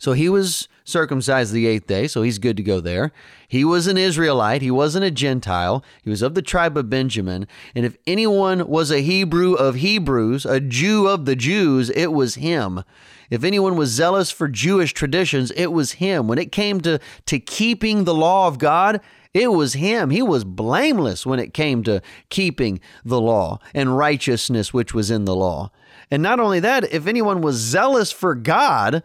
So 0.00 0.14
he 0.14 0.28
was 0.28 0.66
circumcised 0.84 1.52
the 1.52 1.66
eighth 1.66 1.86
day, 1.86 2.06
so 2.06 2.22
he's 2.22 2.38
good 2.38 2.56
to 2.56 2.62
go 2.62 2.80
there. 2.80 3.12
He 3.48 3.64
was 3.64 3.86
an 3.86 3.96
Israelite, 3.96 4.62
he 4.62 4.70
wasn't 4.70 5.04
a 5.04 5.10
Gentile, 5.10 5.84
he 6.02 6.10
was 6.10 6.22
of 6.22 6.34
the 6.34 6.42
tribe 6.42 6.76
of 6.76 6.90
Benjamin. 6.90 7.46
And 7.74 7.84
if 7.84 7.96
anyone 8.06 8.66
was 8.68 8.90
a 8.90 9.02
Hebrew 9.02 9.54
of 9.54 9.76
Hebrews, 9.76 10.46
a 10.46 10.60
Jew 10.60 11.06
of 11.06 11.24
the 11.24 11.36
Jews, 11.36 11.90
it 11.90 12.12
was 12.12 12.36
him. 12.36 12.82
If 13.30 13.44
anyone 13.44 13.76
was 13.76 13.90
zealous 13.90 14.30
for 14.30 14.46
Jewish 14.46 14.92
traditions, 14.92 15.50
it 15.52 15.68
was 15.68 15.92
him. 15.92 16.28
When 16.28 16.38
it 16.38 16.52
came 16.52 16.80
to, 16.82 16.98
to 17.26 17.38
keeping 17.38 18.04
the 18.04 18.14
law 18.14 18.46
of 18.46 18.58
God, 18.58 19.00
it 19.32 19.52
was 19.52 19.72
him. 19.72 20.10
He 20.10 20.22
was 20.22 20.44
blameless 20.44 21.24
when 21.24 21.38
it 21.38 21.54
came 21.54 21.82
to 21.84 22.02
keeping 22.28 22.80
the 23.04 23.20
law 23.20 23.58
and 23.74 23.96
righteousness 23.96 24.74
which 24.74 24.92
was 24.92 25.10
in 25.10 25.24
the 25.24 25.34
law. 25.34 25.70
And 26.10 26.22
not 26.22 26.40
only 26.40 26.60
that, 26.60 26.92
if 26.92 27.06
anyone 27.06 27.40
was 27.40 27.56
zealous 27.56 28.12
for 28.12 28.34
God, 28.34 29.02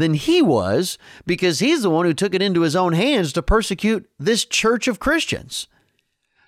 than 0.00 0.14
he 0.14 0.42
was 0.42 0.98
because 1.26 1.58
he's 1.58 1.82
the 1.82 1.90
one 1.90 2.06
who 2.06 2.14
took 2.14 2.34
it 2.34 2.42
into 2.42 2.62
his 2.62 2.76
own 2.76 2.92
hands 2.92 3.32
to 3.32 3.42
persecute 3.42 4.08
this 4.18 4.44
church 4.44 4.88
of 4.88 5.00
Christians. 5.00 5.68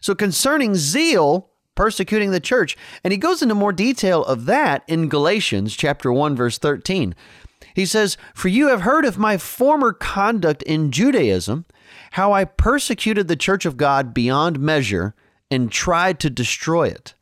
So, 0.00 0.14
concerning 0.14 0.74
zeal, 0.74 1.50
persecuting 1.74 2.32
the 2.32 2.40
church, 2.40 2.76
and 3.04 3.12
he 3.12 3.18
goes 3.18 3.42
into 3.42 3.54
more 3.54 3.72
detail 3.72 4.24
of 4.24 4.46
that 4.46 4.82
in 4.88 5.08
Galatians 5.08 5.76
chapter 5.76 6.12
1 6.12 6.34
verse 6.34 6.58
13. 6.58 7.14
He 7.74 7.86
says, 7.86 8.16
"For 8.34 8.48
you 8.48 8.68
have 8.68 8.82
heard 8.82 9.04
of 9.04 9.16
my 9.16 9.38
former 9.38 9.92
conduct 9.92 10.62
in 10.64 10.90
Judaism, 10.90 11.64
how 12.12 12.32
I 12.32 12.44
persecuted 12.44 13.28
the 13.28 13.36
church 13.36 13.64
of 13.64 13.76
God 13.76 14.12
beyond 14.12 14.60
measure 14.60 15.14
and 15.52 15.70
tried 15.70 16.18
to 16.20 16.30
destroy 16.30 16.88
it. 16.88 17.14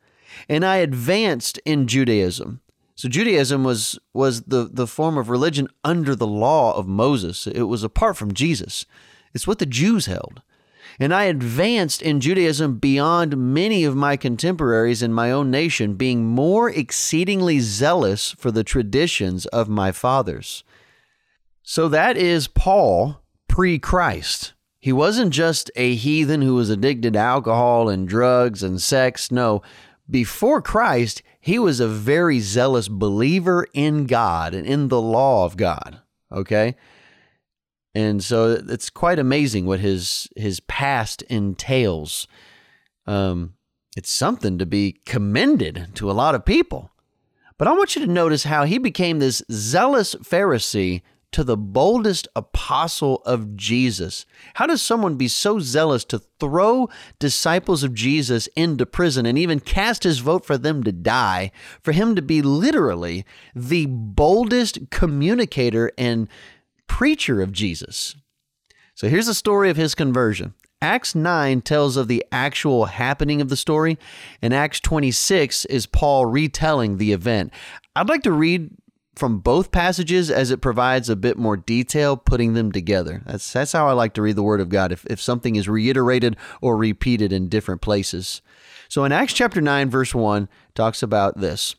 And 0.47 0.65
I 0.65 0.77
advanced 0.77 1.59
in 1.65 1.87
Judaism, 1.87 2.61
so 2.95 3.09
Judaism 3.09 3.63
was 3.63 3.99
was 4.13 4.43
the 4.43 4.69
the 4.71 4.87
form 4.87 5.17
of 5.17 5.29
religion 5.29 5.67
under 5.83 6.15
the 6.15 6.27
law 6.27 6.75
of 6.75 6.87
Moses. 6.87 7.47
It 7.47 7.63
was 7.63 7.83
apart 7.83 8.17
from 8.17 8.33
Jesus. 8.33 8.85
It's 9.33 9.47
what 9.47 9.59
the 9.59 9.65
Jews 9.65 10.05
held. 10.05 10.41
And 10.99 11.13
I 11.13 11.23
advanced 11.23 12.01
in 12.01 12.19
Judaism 12.19 12.77
beyond 12.77 13.37
many 13.37 13.85
of 13.85 13.95
my 13.95 14.17
contemporaries 14.17 15.01
in 15.01 15.13
my 15.13 15.31
own 15.31 15.49
nation, 15.49 15.95
being 15.95 16.27
more 16.27 16.69
exceedingly 16.69 17.59
zealous 17.59 18.31
for 18.31 18.51
the 18.51 18.63
traditions 18.63 19.45
of 19.47 19.69
my 19.69 19.91
fathers. 19.91 20.63
So 21.63 21.87
that 21.89 22.17
is 22.17 22.47
Paul 22.47 23.21
pre 23.47 23.79
Christ. 23.79 24.53
He 24.79 24.91
wasn't 24.91 25.31
just 25.31 25.71
a 25.75 25.95
heathen 25.95 26.41
who 26.41 26.55
was 26.55 26.69
addicted 26.69 27.13
to 27.13 27.19
alcohol 27.19 27.87
and 27.87 28.07
drugs 28.07 28.63
and 28.63 28.81
sex. 28.81 29.31
No, 29.31 29.61
before 30.09 30.61
Christ, 30.61 31.21
he 31.41 31.57
was 31.57 31.79
a 31.79 31.87
very 31.87 32.39
zealous 32.39 32.87
believer 32.87 33.67
in 33.73 34.05
God 34.05 34.53
and 34.53 34.65
in 34.65 34.87
the 34.87 35.01
law 35.01 35.43
of 35.43 35.57
God. 35.57 35.99
Okay? 36.31 36.75
And 37.93 38.23
so 38.23 38.61
it's 38.69 38.89
quite 38.89 39.19
amazing 39.19 39.65
what 39.65 39.81
his 39.81 40.29
his 40.37 40.61
past 40.61 41.23
entails. 41.23 42.27
Um, 43.05 43.55
it's 43.97 44.11
something 44.11 44.57
to 44.59 44.65
be 44.65 45.01
commended 45.05 45.89
to 45.95 46.09
a 46.09 46.13
lot 46.13 46.35
of 46.35 46.45
people. 46.45 46.91
But 47.57 47.67
I 47.67 47.73
want 47.73 47.95
you 47.95 48.05
to 48.05 48.11
notice 48.11 48.45
how 48.45 48.63
he 48.63 48.77
became 48.77 49.19
this 49.19 49.43
zealous 49.51 50.15
Pharisee 50.15 51.01
to 51.31 51.43
the 51.43 51.57
boldest 51.57 52.27
apostle 52.35 53.21
of 53.25 53.55
Jesus. 53.55 54.25
How 54.55 54.67
does 54.67 54.81
someone 54.81 55.15
be 55.15 55.27
so 55.27 55.59
zealous 55.59 56.03
to 56.05 56.19
throw 56.39 56.89
disciples 57.19 57.83
of 57.83 57.93
Jesus 57.93 58.47
into 58.55 58.85
prison 58.85 59.25
and 59.25 59.37
even 59.37 59.59
cast 59.59 60.03
his 60.03 60.19
vote 60.19 60.45
for 60.45 60.57
them 60.57 60.83
to 60.83 60.91
die, 60.91 61.51
for 61.81 61.91
him 61.91 62.15
to 62.15 62.21
be 62.21 62.41
literally 62.41 63.25
the 63.55 63.85
boldest 63.87 64.89
communicator 64.89 65.91
and 65.97 66.27
preacher 66.87 67.41
of 67.41 67.51
Jesus? 67.51 68.15
So 68.95 69.07
here's 69.07 69.27
the 69.27 69.33
story 69.33 69.69
of 69.69 69.77
his 69.77 69.95
conversion. 69.95 70.53
Acts 70.83 71.13
9 71.13 71.61
tells 71.61 71.95
of 71.95 72.07
the 72.07 72.25
actual 72.31 72.85
happening 72.85 73.39
of 73.39 73.49
the 73.49 73.55
story, 73.55 73.99
and 74.41 74.51
Acts 74.51 74.79
26 74.79 75.65
is 75.65 75.85
Paul 75.85 76.25
retelling 76.25 76.97
the 76.97 77.11
event. 77.11 77.53
I'd 77.95 78.09
like 78.09 78.23
to 78.23 78.31
read 78.31 78.71
from 79.15 79.39
both 79.39 79.71
passages 79.71 80.31
as 80.31 80.51
it 80.51 80.61
provides 80.61 81.09
a 81.09 81.15
bit 81.15 81.37
more 81.37 81.57
detail 81.57 82.15
putting 82.15 82.53
them 82.53 82.71
together. 82.71 83.21
That's 83.25 83.51
that's 83.51 83.73
how 83.73 83.87
I 83.87 83.93
like 83.93 84.13
to 84.13 84.21
read 84.21 84.35
the 84.35 84.43
word 84.43 84.61
of 84.61 84.69
God 84.69 84.91
if, 84.91 85.05
if 85.05 85.21
something 85.21 85.55
is 85.55 85.67
reiterated 85.67 86.37
or 86.61 86.77
repeated 86.77 87.33
in 87.33 87.49
different 87.49 87.81
places. 87.81 88.41
So 88.87 89.03
in 89.03 89.11
Acts 89.11 89.33
chapter 89.33 89.61
9 89.61 89.89
verse 89.89 90.15
1 90.15 90.47
talks 90.75 91.03
about 91.03 91.39
this. 91.39 91.75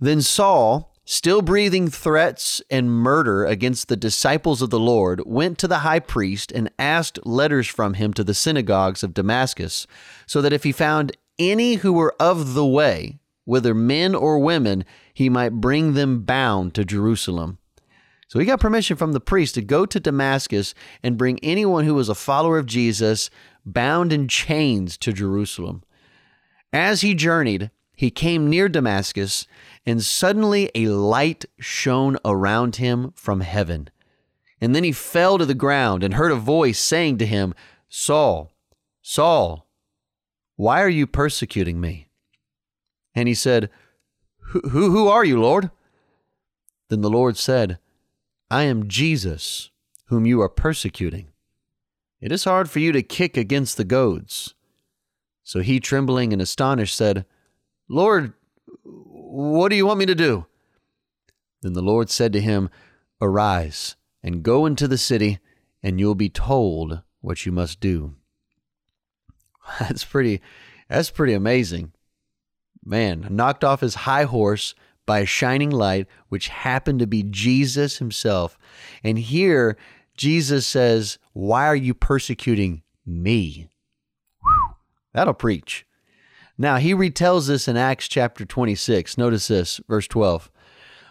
Then 0.00 0.20
Saul, 0.20 0.94
still 1.04 1.40
breathing 1.40 1.88
threats 1.88 2.60
and 2.70 2.90
murder 2.90 3.44
against 3.44 3.88
the 3.88 3.96
disciples 3.96 4.60
of 4.60 4.70
the 4.70 4.80
Lord, 4.80 5.22
went 5.24 5.58
to 5.58 5.68
the 5.68 5.78
high 5.78 6.00
priest 6.00 6.52
and 6.52 6.70
asked 6.78 7.24
letters 7.24 7.66
from 7.66 7.94
him 7.94 8.12
to 8.14 8.24
the 8.24 8.34
synagogues 8.34 9.02
of 9.02 9.14
Damascus, 9.14 9.86
so 10.26 10.42
that 10.42 10.52
if 10.52 10.64
he 10.64 10.72
found 10.72 11.16
any 11.38 11.74
who 11.74 11.92
were 11.92 12.14
of 12.20 12.54
the 12.54 12.66
way, 12.66 13.18
whether 13.46 13.72
men 13.72 14.14
or 14.14 14.38
women, 14.38 14.84
he 15.14 15.30
might 15.30 15.54
bring 15.54 15.94
them 15.94 16.20
bound 16.20 16.74
to 16.74 16.84
Jerusalem. 16.84 17.56
So 18.28 18.38
he 18.38 18.44
got 18.44 18.60
permission 18.60 18.96
from 18.96 19.12
the 19.12 19.20
priest 19.20 19.54
to 19.54 19.62
go 19.62 19.86
to 19.86 20.00
Damascus 20.00 20.74
and 21.02 21.16
bring 21.16 21.38
anyone 21.42 21.84
who 21.84 21.94
was 21.94 22.10
a 22.10 22.14
follower 22.14 22.58
of 22.58 22.66
Jesus 22.66 23.30
bound 23.64 24.12
in 24.12 24.28
chains 24.28 24.98
to 24.98 25.12
Jerusalem. 25.12 25.82
As 26.72 27.00
he 27.00 27.14
journeyed, 27.14 27.70
he 27.96 28.10
came 28.10 28.50
near 28.50 28.68
Damascus, 28.68 29.46
and 29.86 30.02
suddenly 30.02 30.70
a 30.74 30.88
light 30.88 31.46
shone 31.58 32.18
around 32.24 32.76
him 32.76 33.12
from 33.14 33.40
heaven. 33.40 33.88
And 34.60 34.74
then 34.74 34.84
he 34.84 34.92
fell 34.92 35.38
to 35.38 35.46
the 35.46 35.54
ground 35.54 36.02
and 36.02 36.14
heard 36.14 36.32
a 36.32 36.36
voice 36.36 36.78
saying 36.78 37.18
to 37.18 37.26
him, 37.26 37.54
Saul, 37.88 38.52
Saul, 39.00 39.66
why 40.56 40.82
are 40.82 40.88
you 40.88 41.06
persecuting 41.06 41.80
me? 41.80 42.05
And 43.16 43.26
he 43.26 43.34
said, 43.34 43.70
who, 44.50 44.60
who 44.90 45.08
are 45.08 45.24
you, 45.24 45.40
Lord? 45.40 45.70
Then 46.88 47.00
the 47.00 47.10
Lord 47.10 47.36
said, 47.36 47.78
I 48.50 48.62
am 48.64 48.88
Jesus, 48.88 49.70
whom 50.06 50.26
you 50.26 50.40
are 50.40 50.48
persecuting. 50.48 51.28
It 52.20 52.30
is 52.30 52.44
hard 52.44 52.70
for 52.70 52.78
you 52.78 52.92
to 52.92 53.02
kick 53.02 53.36
against 53.36 53.76
the 53.76 53.84
goads. 53.84 54.54
So 55.42 55.60
he, 55.60 55.80
trembling 55.80 56.32
and 56.32 56.40
astonished, 56.40 56.94
said, 56.94 57.24
Lord, 57.88 58.34
what 58.84 59.68
do 59.70 59.76
you 59.76 59.86
want 59.86 59.98
me 59.98 60.06
to 60.06 60.14
do? 60.14 60.46
Then 61.62 61.72
the 61.72 61.82
Lord 61.82 62.10
said 62.10 62.32
to 62.34 62.40
him, 62.40 62.70
Arise 63.20 63.96
and 64.22 64.42
go 64.42 64.66
into 64.66 64.86
the 64.86 64.98
city, 64.98 65.38
and 65.82 65.98
you'll 65.98 66.14
be 66.14 66.28
told 66.28 67.02
what 67.20 67.46
you 67.46 67.52
must 67.52 67.80
do. 67.80 68.14
That's 69.80 70.04
pretty 70.04 70.40
that's 70.88 71.10
pretty 71.10 71.32
amazing 71.32 71.92
man, 72.86 73.26
knocked 73.30 73.64
off 73.64 73.80
his 73.80 73.94
high 73.94 74.24
horse 74.24 74.74
by 75.06 75.20
a 75.20 75.26
shining 75.26 75.70
light, 75.70 76.06
which 76.28 76.48
happened 76.48 76.98
to 76.98 77.06
be 77.06 77.22
Jesus 77.22 77.98
himself. 77.98 78.58
And 79.02 79.18
here, 79.18 79.76
Jesus 80.16 80.66
says, 80.66 81.18
Why 81.32 81.66
are 81.66 81.76
you 81.76 81.94
persecuting 81.94 82.82
me? 83.04 83.68
That'll 85.14 85.34
preach. 85.34 85.86
Now, 86.58 86.76
he 86.76 86.94
retells 86.94 87.48
this 87.48 87.68
in 87.68 87.76
Acts 87.76 88.08
chapter 88.08 88.44
26. 88.44 89.18
Notice 89.18 89.48
this, 89.48 89.80
verse 89.88 90.08
12. 90.08 90.50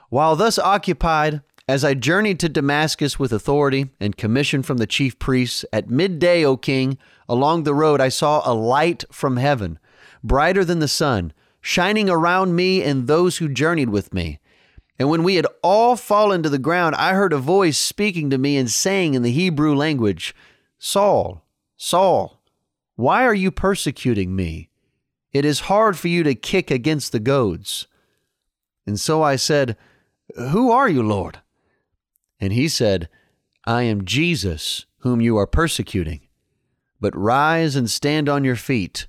While 0.10 0.36
thus 0.36 0.60
occupied, 0.60 1.42
as 1.68 1.84
I 1.84 1.94
journeyed 1.94 2.40
to 2.42 2.50
Damascus 2.50 3.18
with 3.18 3.34
authority 3.34 3.90
and 4.00 4.18
commission 4.18 4.64
from 4.64 4.78
the 4.78 4.88
chief 4.88 5.18
priests, 5.18 5.66
at 5.74 5.90
midday, 5.90 6.44
O 6.46 6.58
king, 6.58 6.98
along 7.28 7.64
the 7.64 7.74
road 7.74 8.02
I 8.02 8.10
saw 8.10 8.42
a 8.46 8.54
light 8.54 9.04
from 9.12 9.38
heaven, 9.38 9.80
brighter 10.24 10.66
than 10.66 10.80
the 10.80 10.88
sun 10.88 11.34
shining 11.66 12.08
around 12.08 12.56
me 12.56 12.84
and 12.84 13.08
those 13.08 13.38
who 13.38 13.50
journeyed 13.50 13.90
with 13.90 14.14
me. 14.14 14.38
And 15.00 15.10
when 15.10 15.24
we 15.24 15.34
had 15.34 15.48
all 15.64 15.96
fallen 15.96 16.44
to 16.44 16.50
the 16.50 16.60
ground, 16.60 16.94
I 16.94 17.16
heard 17.16 17.34
a 17.34 17.40
voice 17.40 17.76
speaking 17.76 18.30
to 18.30 18.38
me 18.38 18.56
and 18.56 18.70
saying 18.70 19.16
in 19.16 19.24
the 19.24 19.32
Hebrew 19.32 19.74
language, 19.74 20.36
Saul, 20.78 21.44
Saul, 21.76 22.40
why 22.94 23.24
are 23.26 23.34
you 23.34 23.50
persecuting 23.50 24.36
me? 24.36 24.70
It 25.34 25.44
is 25.44 25.62
hard 25.62 25.98
for 25.98 26.08
you 26.08 26.22
to 26.22 26.36
kick 26.36 26.70
against 26.70 27.12
the 27.12 27.20
goads. 27.20 27.88
And 28.86 29.00
so 29.00 29.24
I 29.24 29.36
said, 29.36 29.76
Who 30.38 30.70
are 30.70 30.88
you, 30.88 31.02
Lord? 31.02 31.40
And 32.40 32.54
he 32.54 32.68
said, 32.68 33.10
I 33.66 33.82
am 33.82 34.06
Jesus, 34.06 34.86
whom 35.00 35.20
you 35.20 35.36
are 35.38 35.48
persecuting. 35.48 36.22
But 37.02 37.18
rise 37.18 37.76
and 37.76 37.90
stand 37.90 38.30
on 38.30 38.44
your 38.44 38.56
feet 38.56 39.08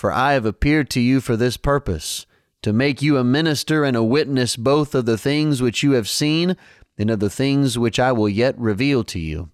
for 0.00 0.10
I 0.10 0.32
have 0.32 0.46
appeared 0.46 0.88
to 0.90 1.00
you 1.00 1.20
for 1.20 1.36
this 1.36 1.58
purpose, 1.58 2.24
to 2.62 2.72
make 2.72 3.02
you 3.02 3.18
a 3.18 3.22
minister 3.22 3.84
and 3.84 3.94
a 3.94 4.02
witness 4.02 4.56
both 4.56 4.94
of 4.94 5.04
the 5.04 5.18
things 5.18 5.60
which 5.60 5.82
you 5.82 5.92
have 5.92 6.08
seen 6.08 6.56
and 6.96 7.10
of 7.10 7.20
the 7.20 7.28
things 7.28 7.76
which 7.76 8.00
I 8.00 8.10
will 8.10 8.26
yet 8.30 8.58
reveal 8.58 9.04
to 9.04 9.18
you. 9.18 9.50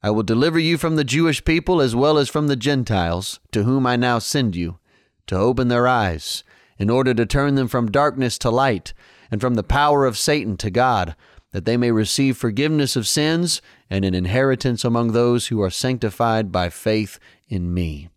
I 0.00 0.10
will 0.10 0.22
deliver 0.22 0.60
you 0.60 0.78
from 0.78 0.94
the 0.94 1.02
Jewish 1.02 1.44
people 1.44 1.80
as 1.80 1.96
well 1.96 2.18
as 2.18 2.28
from 2.28 2.46
the 2.46 2.54
Gentiles, 2.54 3.40
to 3.50 3.64
whom 3.64 3.84
I 3.84 3.96
now 3.96 4.20
send 4.20 4.54
you, 4.54 4.78
to 5.26 5.34
open 5.34 5.66
their 5.66 5.88
eyes, 5.88 6.44
in 6.78 6.88
order 6.88 7.12
to 7.12 7.26
turn 7.26 7.56
them 7.56 7.66
from 7.66 7.90
darkness 7.90 8.38
to 8.38 8.50
light, 8.50 8.94
and 9.28 9.40
from 9.40 9.54
the 9.54 9.64
power 9.64 10.06
of 10.06 10.16
Satan 10.16 10.56
to 10.58 10.70
God, 10.70 11.16
that 11.50 11.64
they 11.64 11.76
may 11.76 11.90
receive 11.90 12.36
forgiveness 12.36 12.94
of 12.94 13.08
sins 13.08 13.60
and 13.90 14.04
an 14.04 14.14
inheritance 14.14 14.84
among 14.84 15.10
those 15.10 15.48
who 15.48 15.60
are 15.60 15.68
sanctified 15.68 16.52
by 16.52 16.70
faith 16.70 17.18
in 17.48 17.74
me. 17.74 18.08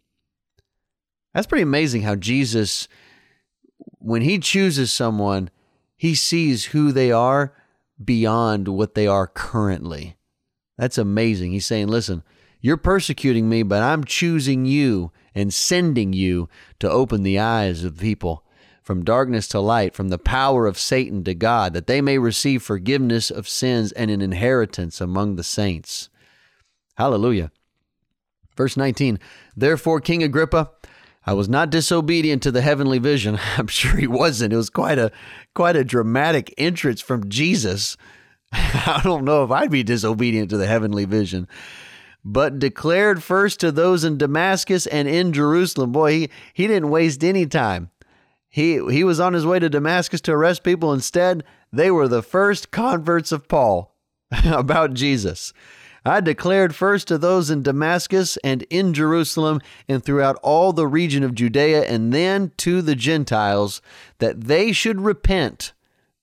That's 1.33 1.47
pretty 1.47 1.63
amazing 1.63 2.03
how 2.03 2.15
Jesus, 2.15 2.87
when 3.99 4.21
he 4.21 4.37
chooses 4.39 4.93
someone, 4.93 5.49
he 5.95 6.15
sees 6.15 6.65
who 6.65 6.91
they 6.91 7.11
are 7.11 7.53
beyond 8.03 8.67
what 8.67 8.93
they 8.93 9.07
are 9.07 9.27
currently. 9.27 10.17
That's 10.77 10.97
amazing. 10.97 11.51
He's 11.51 11.65
saying, 11.65 11.87
listen, 11.87 12.23
you're 12.61 12.77
persecuting 12.77 13.49
me, 13.49 13.63
but 13.63 13.81
I'm 13.81 14.03
choosing 14.03 14.65
you 14.65 15.11
and 15.35 15.53
sending 15.53 16.13
you 16.13 16.49
to 16.79 16.89
open 16.89 17.23
the 17.23 17.39
eyes 17.39 17.83
of 17.83 17.99
people 17.99 18.45
from 18.81 19.03
darkness 19.03 19.47
to 19.49 19.59
light, 19.59 19.95
from 19.95 20.09
the 20.09 20.17
power 20.17 20.67
of 20.67 20.77
Satan 20.77 21.23
to 21.23 21.33
God, 21.33 21.73
that 21.73 21.87
they 21.87 22.01
may 22.01 22.17
receive 22.17 22.61
forgiveness 22.61 23.31
of 23.31 23.47
sins 23.47 23.91
and 23.93 24.11
an 24.11 24.21
inheritance 24.21 24.99
among 24.99 25.35
the 25.35 25.43
saints. 25.43 26.09
Hallelujah. 26.95 27.51
Verse 28.55 28.77
19 28.77 29.19
Therefore, 29.55 30.01
King 30.01 30.21
Agrippa, 30.21 30.71
I 31.25 31.33
was 31.33 31.47
not 31.47 31.69
disobedient 31.69 32.43
to 32.43 32.51
the 32.51 32.61
heavenly 32.61 32.99
vision. 32.99 33.39
I'm 33.57 33.67
sure 33.67 33.95
he 33.95 34.07
wasn't. 34.07 34.53
It 34.53 34.57
was 34.57 34.69
quite 34.69 34.99
a 34.99 35.11
quite 35.53 35.75
a 35.75 35.83
dramatic 35.83 36.53
entrance 36.57 37.01
from 37.01 37.29
Jesus. 37.29 37.97
I 38.51 39.01
don't 39.03 39.25
know 39.25 39.43
if 39.43 39.51
I'd 39.51 39.71
be 39.71 39.83
disobedient 39.83 40.49
to 40.49 40.57
the 40.57 40.67
heavenly 40.67 41.05
vision. 41.05 41.47
But 42.25 42.59
declared 42.59 43.21
first 43.21 43.59
to 43.59 43.71
those 43.71 44.03
in 44.05 44.17
Damascus 44.17 44.87
and 44.87 45.09
in 45.09 45.33
Jerusalem. 45.33 45.91
Boy, 45.91 46.11
he, 46.11 46.29
he 46.53 46.67
didn't 46.67 46.89
waste 46.89 47.23
any 47.23 47.45
time. 47.45 47.89
He 48.49 48.79
he 48.91 49.03
was 49.03 49.19
on 49.19 49.33
his 49.33 49.45
way 49.45 49.59
to 49.59 49.69
Damascus 49.69 50.21
to 50.21 50.31
arrest 50.31 50.63
people. 50.63 50.93
Instead, 50.93 51.43
they 51.71 51.89
were 51.89 52.07
the 52.07 52.21
first 52.21 52.71
converts 52.71 53.31
of 53.31 53.47
Paul 53.47 53.95
about 54.45 54.93
Jesus. 54.93 55.53
I 56.05 56.19
declared 56.19 56.75
first 56.75 57.07
to 57.07 57.17
those 57.17 57.49
in 57.49 57.63
Damascus 57.63 58.37
and 58.43 58.63
in 58.63 58.93
Jerusalem 58.93 59.61
and 59.87 60.03
throughout 60.03 60.37
all 60.43 60.73
the 60.73 60.87
region 60.87 61.23
of 61.23 61.33
Judea, 61.33 61.83
and 61.85 62.11
then 62.13 62.51
to 62.57 62.81
the 62.81 62.95
Gentiles, 62.95 63.81
that 64.19 64.41
they 64.41 64.73
should 64.73 64.99
repent, 64.99 65.73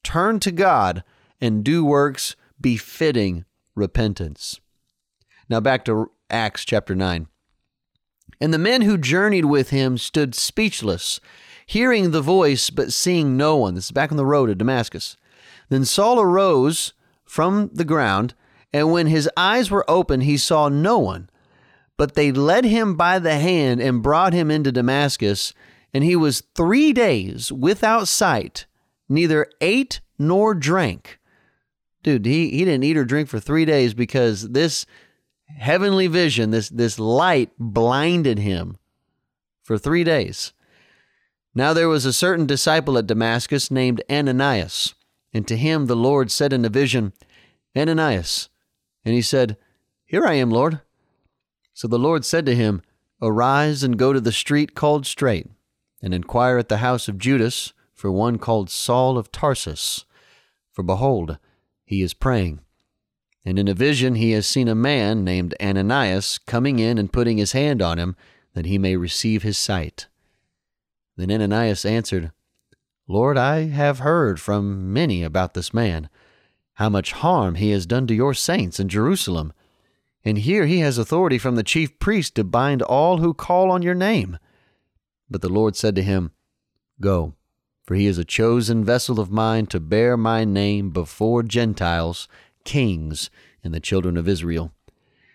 turn 0.04 0.38
to 0.40 0.52
God, 0.52 1.02
and 1.40 1.64
do 1.64 1.84
works 1.84 2.36
befitting 2.60 3.46
repentance. 3.74 4.60
Now 5.48 5.60
back 5.60 5.84
to 5.86 6.10
Acts 6.28 6.64
chapter 6.66 6.94
9. 6.94 7.26
And 8.40 8.54
the 8.54 8.58
men 8.58 8.82
who 8.82 8.98
journeyed 8.98 9.46
with 9.46 9.70
him 9.70 9.96
stood 9.96 10.34
speechless, 10.34 11.20
hearing 11.64 12.10
the 12.10 12.20
voice, 12.20 12.68
but 12.68 12.92
seeing 12.92 13.36
no 13.36 13.56
one. 13.56 13.74
This 13.74 13.86
is 13.86 13.90
back 13.92 14.10
on 14.10 14.16
the 14.16 14.26
road 14.26 14.46
to 14.46 14.54
Damascus. 14.54 15.16
Then 15.70 15.84
Saul 15.84 16.20
arose 16.20 16.92
from 17.24 17.70
the 17.72 17.84
ground 17.84 18.34
and 18.72 18.92
when 18.92 19.06
his 19.06 19.28
eyes 19.36 19.70
were 19.70 19.88
open, 19.88 20.20
he 20.20 20.36
saw 20.36 20.68
no 20.68 20.98
one. 20.98 21.28
But 21.96 22.14
they 22.14 22.32
led 22.32 22.64
him 22.64 22.96
by 22.96 23.18
the 23.18 23.38
hand 23.38 23.80
and 23.80 24.02
brought 24.02 24.32
him 24.32 24.50
into 24.50 24.72
Damascus. 24.72 25.52
And 25.92 26.04
he 26.04 26.16
was 26.16 26.42
three 26.54 26.92
days 26.92 27.50
without 27.50 28.08
sight, 28.08 28.66
neither 29.08 29.50
ate 29.60 30.00
nor 30.18 30.54
drank. 30.54 31.18
Dude, 32.02 32.24
he, 32.24 32.50
he 32.50 32.64
didn't 32.64 32.84
eat 32.84 32.96
or 32.96 33.04
drink 33.04 33.28
for 33.28 33.40
three 33.40 33.64
days 33.64 33.92
because 33.92 34.50
this 34.50 34.86
heavenly 35.48 36.06
vision, 36.06 36.50
this, 36.50 36.68
this 36.68 36.98
light 36.98 37.50
blinded 37.58 38.38
him 38.38 38.78
for 39.62 39.76
three 39.76 40.04
days. 40.04 40.52
Now 41.54 41.72
there 41.72 41.88
was 41.88 42.06
a 42.06 42.12
certain 42.12 42.46
disciple 42.46 42.96
at 42.96 43.08
Damascus 43.08 43.70
named 43.70 44.02
Ananias, 44.08 44.94
and 45.34 45.46
to 45.48 45.56
him 45.56 45.86
the 45.86 45.96
Lord 45.96 46.30
said 46.30 46.52
in 46.52 46.64
a 46.64 46.68
vision, 46.68 47.12
Ananias. 47.76 48.48
And 49.04 49.14
he 49.14 49.22
said, 49.22 49.56
Here 50.04 50.26
I 50.26 50.34
am, 50.34 50.50
Lord. 50.50 50.80
So 51.72 51.88
the 51.88 51.98
Lord 51.98 52.24
said 52.24 52.46
to 52.46 52.54
him, 52.54 52.82
Arise 53.22 53.82
and 53.82 53.98
go 53.98 54.12
to 54.12 54.20
the 54.20 54.32
street 54.32 54.74
called 54.74 55.06
Straight, 55.06 55.46
and 56.02 56.14
inquire 56.14 56.58
at 56.58 56.68
the 56.68 56.78
house 56.78 57.08
of 57.08 57.18
Judas 57.18 57.72
for 57.94 58.10
one 58.10 58.38
called 58.38 58.70
Saul 58.70 59.18
of 59.18 59.30
Tarsus. 59.30 60.04
For 60.72 60.82
behold, 60.82 61.38
he 61.84 62.02
is 62.02 62.14
praying. 62.14 62.60
And 63.44 63.58
in 63.58 63.68
a 63.68 63.74
vision 63.74 64.14
he 64.14 64.32
has 64.32 64.46
seen 64.46 64.68
a 64.68 64.74
man 64.74 65.24
named 65.24 65.54
Ananias 65.60 66.38
coming 66.38 66.78
in 66.78 66.98
and 66.98 67.12
putting 67.12 67.38
his 67.38 67.52
hand 67.52 67.82
on 67.82 67.98
him, 67.98 68.16
that 68.54 68.66
he 68.66 68.78
may 68.78 68.96
receive 68.96 69.42
his 69.42 69.58
sight. 69.58 70.08
Then 71.16 71.30
Ananias 71.30 71.84
answered, 71.84 72.32
Lord, 73.06 73.36
I 73.36 73.68
have 73.68 74.00
heard 74.00 74.40
from 74.40 74.92
many 74.92 75.22
about 75.22 75.54
this 75.54 75.74
man 75.74 76.08
how 76.80 76.88
much 76.88 77.12
harm 77.12 77.56
he 77.56 77.72
has 77.72 77.84
done 77.84 78.06
to 78.06 78.14
your 78.14 78.32
saints 78.32 78.80
in 78.80 78.88
Jerusalem. 78.88 79.52
And 80.24 80.38
here 80.38 80.64
he 80.64 80.78
has 80.78 80.96
authority 80.96 81.36
from 81.36 81.56
the 81.56 81.62
chief 81.62 81.98
priest 81.98 82.34
to 82.36 82.42
bind 82.42 82.80
all 82.80 83.18
who 83.18 83.34
call 83.34 83.70
on 83.70 83.82
your 83.82 83.94
name. 83.94 84.38
But 85.28 85.42
the 85.42 85.50
Lord 85.50 85.76
said 85.76 85.94
to 85.96 86.02
him, 86.02 86.30
Go, 86.98 87.34
for 87.84 87.96
he 87.96 88.06
is 88.06 88.16
a 88.16 88.24
chosen 88.24 88.82
vessel 88.82 89.20
of 89.20 89.30
mine 89.30 89.66
to 89.66 89.78
bear 89.78 90.16
my 90.16 90.46
name 90.46 90.88
before 90.88 91.42
Gentiles, 91.42 92.28
kings, 92.64 93.28
and 93.62 93.74
the 93.74 93.78
children 93.80 94.16
of 94.16 94.26
Israel. 94.26 94.72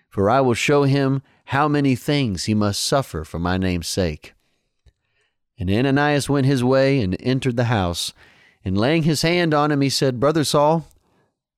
For 0.10 0.32
I 0.32 0.42
will 0.42 0.56
show 0.56 0.82
him 0.82 1.22
how 1.46 1.68
many 1.68 1.96
things 1.96 2.46
he 2.46 2.56
must 2.56 2.84
suffer 2.84 3.24
for 3.24 3.38
my 3.38 3.60
name's 3.60 3.88
sake. 3.88 4.34
And 5.60 5.70
Ananias 5.70 6.28
went 6.28 6.48
his 6.48 6.64
way 6.64 7.00
and 7.02 7.16
entered 7.20 7.56
the 7.56 7.66
house. 7.66 8.14
And 8.64 8.76
laying 8.76 9.04
his 9.04 9.22
hand 9.22 9.54
on 9.54 9.70
him, 9.70 9.82
he 9.82 9.92
said, 9.92 10.20
Brother 10.20 10.44
Saul, 10.44 10.88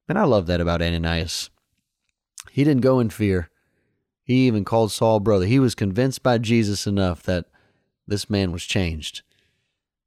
and 0.08 0.18
I 0.18 0.24
love 0.24 0.48
that 0.48 0.62
about 0.62 0.82
Ananias. 0.82 1.50
He 2.52 2.64
didn't 2.64 2.82
go 2.82 3.00
in 3.00 3.10
fear. 3.10 3.50
He 4.24 4.48
even 4.48 4.66
called 4.66 4.92
Saul 4.92 5.20
brother. 5.20 5.46
He 5.46 5.60
was 5.60 5.76
convinced 5.76 6.24
by 6.24 6.38
Jesus 6.38 6.88
enough 6.88 7.24
that 7.24 7.46
this 8.08 8.30
man 8.30 8.52
was 8.52 8.64
changed. 8.64 9.22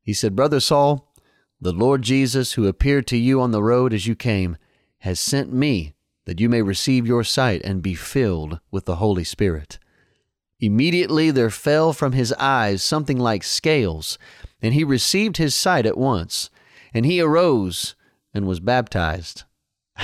He 0.02 0.12
said, 0.12 0.36
Brother 0.36 0.60
Saul, 0.60 1.12
the 1.60 1.72
Lord 1.72 2.02
Jesus, 2.02 2.52
who 2.52 2.66
appeared 2.66 3.06
to 3.08 3.16
you 3.16 3.40
on 3.40 3.50
the 3.50 3.62
road 3.62 3.92
as 3.92 4.06
you 4.06 4.14
came, 4.14 4.56
has 4.98 5.20
sent 5.20 5.52
me 5.52 5.94
that 6.24 6.40
you 6.40 6.48
may 6.48 6.62
receive 6.62 7.06
your 7.06 7.24
sight 7.24 7.60
and 7.64 7.82
be 7.82 7.94
filled 7.94 8.60
with 8.70 8.84
the 8.84 8.96
Holy 8.96 9.24
Spirit. 9.24 9.78
Immediately 10.60 11.30
there 11.30 11.50
fell 11.50 11.92
from 11.92 12.12
his 12.12 12.32
eyes 12.34 12.82
something 12.82 13.18
like 13.18 13.42
scales, 13.42 14.18
and 14.60 14.74
he 14.74 14.84
received 14.84 15.38
his 15.38 15.54
sight 15.54 15.86
at 15.86 15.96
once. 15.96 16.50
And 16.92 17.06
he 17.06 17.20
arose 17.20 17.94
and 18.34 18.46
was 18.46 18.60
baptized. 18.60 19.44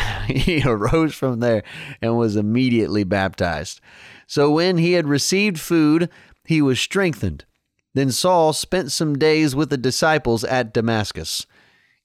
he 0.26 0.62
arose 0.64 1.14
from 1.14 1.40
there 1.40 1.62
and 2.00 2.16
was 2.16 2.36
immediately 2.36 3.04
baptized. 3.04 3.80
So 4.26 4.50
when 4.50 4.78
he 4.78 4.92
had 4.92 5.06
received 5.06 5.60
food, 5.60 6.08
he 6.44 6.60
was 6.62 6.80
strengthened. 6.80 7.44
Then 7.94 8.10
Saul 8.10 8.52
spent 8.52 8.92
some 8.92 9.18
days 9.18 9.56
with 9.56 9.70
the 9.70 9.78
disciples 9.78 10.44
at 10.44 10.74
Damascus. 10.74 11.46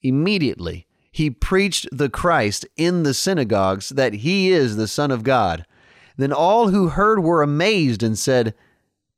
Immediately 0.01 0.88
he 1.12 1.30
preached 1.30 1.88
the 1.91 2.10
Christ 2.10 2.65
in 2.77 3.04
the 3.04 3.13
synagogues 3.13 3.89
that 3.89 4.13
he 4.13 4.49
is 4.49 4.77
the 4.77 4.88
Son 4.88 5.12
of 5.12 5.23
God. 5.23 5.65
Then 6.17 6.32
all 6.32 6.69
who 6.69 6.89
heard 6.89 7.21
were 7.21 7.43
amazed 7.43 8.01
and 8.01 8.17
said, 8.17 8.54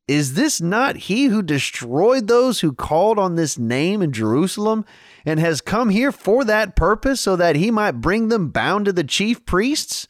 Is 0.07 0.33
this 0.33 0.59
not 0.59 0.95
he 0.95 1.25
who 1.25 1.43
destroyed 1.43 2.27
those 2.27 2.61
who 2.61 2.73
called 2.73 3.19
on 3.19 3.35
this 3.35 3.59
name 3.59 4.01
in 4.01 4.11
Jerusalem 4.11 4.85
and 5.25 5.39
has 5.39 5.61
come 5.61 5.89
here 5.89 6.11
for 6.11 6.43
that 6.43 6.75
purpose 6.75 7.21
so 7.21 7.35
that 7.35 7.55
he 7.55 7.71
might 7.71 8.01
bring 8.01 8.27
them 8.27 8.49
bound 8.49 8.85
to 8.85 8.93
the 8.93 9.03
chief 9.03 9.45
priests? 9.45 10.07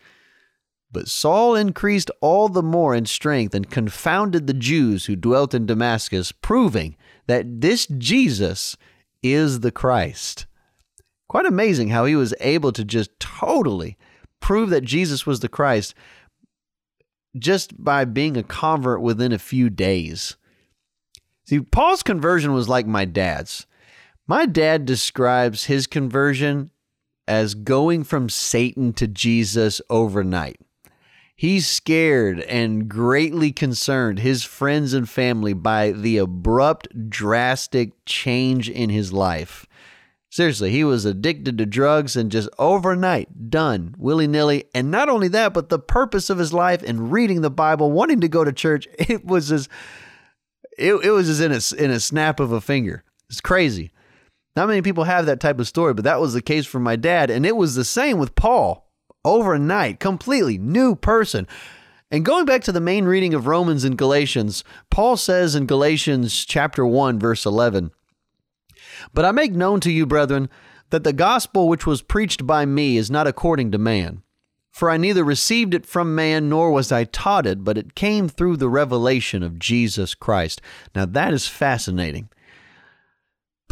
But 0.92 1.08
Saul 1.08 1.56
increased 1.56 2.12
all 2.22 2.50
the 2.50 2.62
more 2.62 2.94
in 2.94 3.06
strength 3.06 3.56
and 3.56 3.70
confounded 3.70 4.46
the 4.46 4.54
Jews 4.54 5.06
who 5.06 5.16
dwelt 5.16 5.54
in 5.54 5.66
Damascus, 5.66 6.32
proving 6.32 6.96
that 7.26 7.62
this 7.62 7.88
Jesus 7.88 8.78
is 9.24 9.62
the 9.62 9.72
Christ. 9.72 10.46
Quite 11.28 11.48
amazing 11.48 11.90
how 11.90 12.06
he 12.06 12.16
was 12.16 12.36
able 12.40 12.72
to 12.74 12.84
just 12.84 13.10
totally 13.20 13.98
prove 14.40 14.70
that 14.70 14.84
Jesus 14.84 15.26
was 15.26 15.40
the 15.40 15.50
Christ 15.50 15.96
just 17.40 17.84
by 17.84 18.06
being 18.06 18.38
a 18.38 18.44
convert 18.44 19.02
within 19.02 19.32
a 19.32 19.40
few 19.40 19.70
days. 19.70 20.38
See, 21.46 21.60
Paul's 21.60 22.04
conversion 22.04 22.54
was 22.54 22.70
like 22.70 22.86
my 22.86 23.06
dad's. 23.06 23.66
My 24.28 24.46
dad 24.46 24.86
describes 24.86 25.66
his 25.66 25.86
conversion 25.86 26.72
as 27.28 27.56
going 27.56 28.04
from 28.06 28.30
Satan 28.30 28.94
to 28.94 29.08
Jesus 29.08 29.82
overnight. 29.90 30.60
He's 31.36 31.68
scared 31.68 32.40
and 32.42 32.88
greatly 32.88 33.52
concerned, 33.52 34.20
his 34.20 34.44
friends 34.44 34.94
and 34.94 35.10
family, 35.10 35.52
by 35.52 35.92
the 35.92 36.18
abrupt, 36.18 37.10
drastic 37.10 37.92
change 38.06 38.70
in 38.70 38.90
his 38.90 39.12
life. 39.12 39.66
Seriously, 40.30 40.72
he 40.72 40.84
was 40.84 41.04
addicted 41.04 41.58
to 41.58 41.66
drugs 41.66 42.16
and 42.16 42.32
just 42.32 42.50
overnight 42.58 43.50
done, 43.50 43.94
willy 43.98 44.26
nilly. 44.26 44.66
And 44.74 44.90
not 44.90 45.10
only 45.10 45.28
that, 45.30 45.54
but 45.54 45.68
the 45.68 45.80
purpose 45.80 46.30
of 46.30 46.38
his 46.38 46.54
life 46.54 46.82
and 46.82 47.12
reading 47.12 47.42
the 47.42 47.52
Bible, 47.52 47.92
wanting 47.92 48.22
to 48.22 48.30
go 48.30 48.44
to 48.44 48.54
church, 48.54 48.88
it 48.98 49.26
was 49.26 49.52
as 49.52 49.68
it, 50.78 50.94
it 50.94 51.12
was 51.12 51.30
as 51.30 51.42
in 51.42 51.52
a, 51.52 51.84
in 51.84 51.92
a 51.92 52.00
snap 52.00 52.40
of 52.40 52.52
a 52.52 52.62
finger. 52.62 53.04
It's 53.30 53.42
crazy. 53.42 53.92
Not 54.56 54.68
many 54.68 54.82
people 54.82 55.06
have 55.06 55.26
that 55.26 55.40
type 55.40 55.60
of 55.60 55.68
story, 55.68 55.94
but 55.94 56.04
that 56.04 56.22
was 56.22 56.34
the 56.34 56.42
case 56.42 56.66
for 56.66 56.80
my 56.80 56.96
dad. 56.96 57.30
And 57.30 57.46
it 57.46 57.56
was 57.56 57.76
the 57.76 57.86
same 57.86 58.20
with 58.20 58.36
Paul. 58.36 58.92
Overnight, 59.26 60.00
completely 60.00 60.58
new 60.58 60.96
person. 60.96 61.48
And 62.12 62.26
going 62.26 62.46
back 62.46 62.62
to 62.64 62.72
the 62.72 62.80
main 62.80 63.06
reading 63.06 63.34
of 63.34 63.48
Romans 63.48 63.84
and 63.84 63.98
Galatians, 63.98 64.64
Paul 64.92 65.18
says 65.18 65.56
in 65.56 65.66
Galatians 65.66 66.46
chapter 66.46 66.86
1 66.86 67.18
verse 67.18 67.46
11, 67.46 67.90
"But 69.14 69.26
I 69.26 69.32
make 69.32 69.54
known 69.54 69.80
to 69.80 69.92
you, 69.92 70.06
brethren, 70.06 70.50
that 70.92 71.04
the 71.04 71.14
gospel 71.14 71.68
which 71.68 71.88
was 71.88 72.04
preached 72.04 72.46
by 72.46 72.66
me 72.68 72.98
is 72.98 73.10
not 73.10 73.26
according 73.26 73.72
to 73.72 73.80
man. 73.80 74.22
For 74.70 74.92
I 74.92 74.98
neither 74.98 75.24
received 75.24 75.74
it 75.74 75.88
from 75.88 76.14
man 76.14 76.50
nor 76.50 76.72
was 76.72 76.92
I 76.92 77.06
taught 77.06 77.48
it, 77.48 77.64
but 77.64 77.78
it 77.78 77.96
came 77.96 78.30
through 78.30 78.58
the 78.58 78.70
revelation 78.70 79.42
of 79.42 79.58
Jesus 79.58 80.14
Christ." 80.14 80.62
Now 80.94 81.06
that 81.06 81.34
is 81.34 81.48
fascinating. 81.48 82.30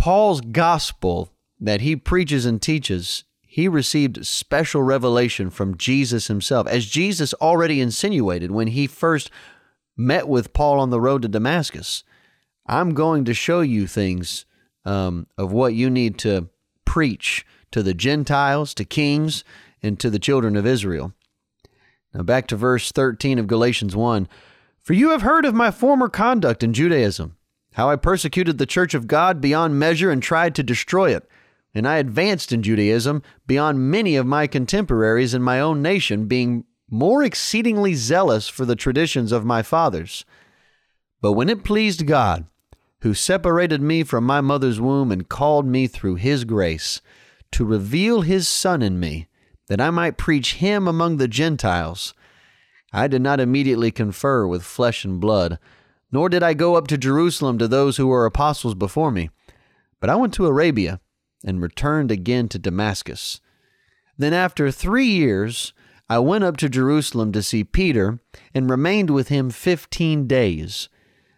Paul's 0.01 0.41
gospel 0.41 1.31
that 1.59 1.81
he 1.81 1.95
preaches 1.95 2.47
and 2.47 2.59
teaches, 2.59 3.23
he 3.39 3.67
received 3.67 4.25
special 4.25 4.81
revelation 4.81 5.51
from 5.51 5.77
Jesus 5.77 6.25
himself, 6.25 6.65
as 6.65 6.87
Jesus 6.87 7.35
already 7.35 7.79
insinuated 7.79 8.49
when 8.49 8.69
he 8.69 8.87
first 8.87 9.29
met 9.95 10.27
with 10.27 10.53
Paul 10.53 10.79
on 10.79 10.89
the 10.89 10.99
road 10.99 11.21
to 11.21 11.27
Damascus. 11.27 12.03
I'm 12.65 12.95
going 12.95 13.25
to 13.25 13.35
show 13.35 13.61
you 13.61 13.85
things 13.85 14.47
um, 14.85 15.27
of 15.37 15.51
what 15.51 15.75
you 15.75 15.87
need 15.87 16.17
to 16.19 16.49
preach 16.83 17.45
to 17.69 17.83
the 17.83 17.93
Gentiles, 17.93 18.73
to 18.73 18.83
kings, 18.83 19.43
and 19.83 19.99
to 19.99 20.09
the 20.09 20.17
children 20.17 20.55
of 20.55 20.65
Israel. 20.65 21.13
Now, 22.11 22.23
back 22.23 22.47
to 22.47 22.55
verse 22.55 22.91
13 22.91 23.37
of 23.37 23.45
Galatians 23.45 23.95
1 23.95 24.27
For 24.81 24.93
you 24.93 25.11
have 25.11 25.21
heard 25.21 25.45
of 25.45 25.53
my 25.53 25.69
former 25.69 26.09
conduct 26.09 26.63
in 26.63 26.73
Judaism 26.73 27.35
how 27.73 27.89
I 27.89 27.95
persecuted 27.95 28.57
the 28.57 28.65
church 28.65 28.93
of 28.93 29.07
God 29.07 29.39
beyond 29.39 29.79
measure 29.79 30.12
and 30.12 30.21
tried 30.21 30.55
to 30.55 30.63
destroy 30.63 31.15
it. 31.15 31.27
And 31.73 31.88
I 31.88 31.97
advanced 31.97 32.51
in 32.51 32.63
Judaism 32.63 33.23
beyond 33.47 33.89
many 33.89 34.15
of 34.17 34.25
my 34.25 34.47
contemporaries 34.47 35.34
in 35.34 35.41
my 35.41 35.60
own 35.60 35.81
nation, 35.81 36.25
being 36.25 36.65
more 36.89 37.23
exceedingly 37.23 37.93
zealous 37.93 38.49
for 38.49 38.65
the 38.65 38.75
traditions 38.75 39.31
of 39.31 39.45
my 39.45 39.63
fathers. 39.63 40.25
But 41.21 41.34
when 41.34 41.49
it 41.49 41.63
pleased 41.63 42.05
God, 42.05 42.45
who 43.01 43.13
separated 43.13 43.81
me 43.81 44.03
from 44.03 44.25
my 44.25 44.41
mother's 44.41 44.81
womb 44.81 45.12
and 45.12 45.29
called 45.29 45.65
me 45.65 45.88
through 45.88 46.15
his 46.15 46.43
grace, 46.43 47.01
to 47.51 47.65
reveal 47.65 48.21
his 48.21 48.47
Son 48.47 48.81
in 48.81 48.99
me, 48.99 49.27
that 49.67 49.81
I 49.81 49.89
might 49.89 50.17
preach 50.17 50.55
him 50.55 50.88
among 50.88 51.17
the 51.17 51.27
Gentiles, 51.27 52.13
I 52.91 53.07
did 53.07 53.21
not 53.21 53.39
immediately 53.39 53.91
confer 53.91 54.45
with 54.45 54.63
flesh 54.63 55.05
and 55.05 55.19
blood, 55.21 55.57
nor 56.12 56.30
did 56.30 56.43
I 56.43 56.54
go 56.54 56.76
up 56.76 56.88
to 56.88 56.97
Jerusalem 56.97 57.58
to 57.58 57.67
those 57.67 57.97
who 57.97 58.08
were 58.08 58.26
apostles 58.26 58.76
before 58.76 59.12
me, 59.12 59.30
but 60.00 60.10
I 60.10 60.15
went 60.15 60.34
to 60.36 60.45
Arabia 60.45 61.00
and 61.45 61.62
returned 61.62 62.12
again 62.12 62.47
to 62.50 62.60
Damascus. 62.60 63.39
Then 64.17 64.34
after 64.34 64.69
three 64.71 65.08
years, 65.08 65.74
I 66.10 66.19
went 66.19 66.43
up 66.43 66.58
to 66.58 66.69
Jerusalem 66.69 67.32
to 67.32 67.41
see 67.41 67.63
Peter 67.63 68.19
and 68.54 68.69
remained 68.69 69.10
with 69.10 69.30
him 69.30 69.50
fifteen 69.50 70.28
days. 70.28 70.89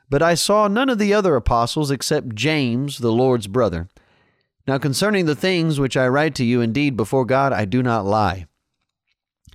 But 0.09 0.21
I 0.21 0.33
saw 0.33 0.67
none 0.67 0.89
of 0.89 0.97
the 0.97 1.13
other 1.13 1.35
apostles 1.35 1.91
except 1.91 2.35
James, 2.35 2.97
the 2.97 3.11
Lord's 3.11 3.47
brother. 3.47 3.87
Now 4.67 4.77
concerning 4.77 5.25
the 5.25 5.35
things 5.35 5.79
which 5.79 5.95
I 5.95 6.07
write 6.07 6.35
to 6.35 6.43
you, 6.43 6.61
indeed, 6.61 6.97
before 6.97 7.25
God, 7.25 7.53
I 7.53 7.65
do 7.65 7.83
not 7.83 8.05
lie. 8.05 8.47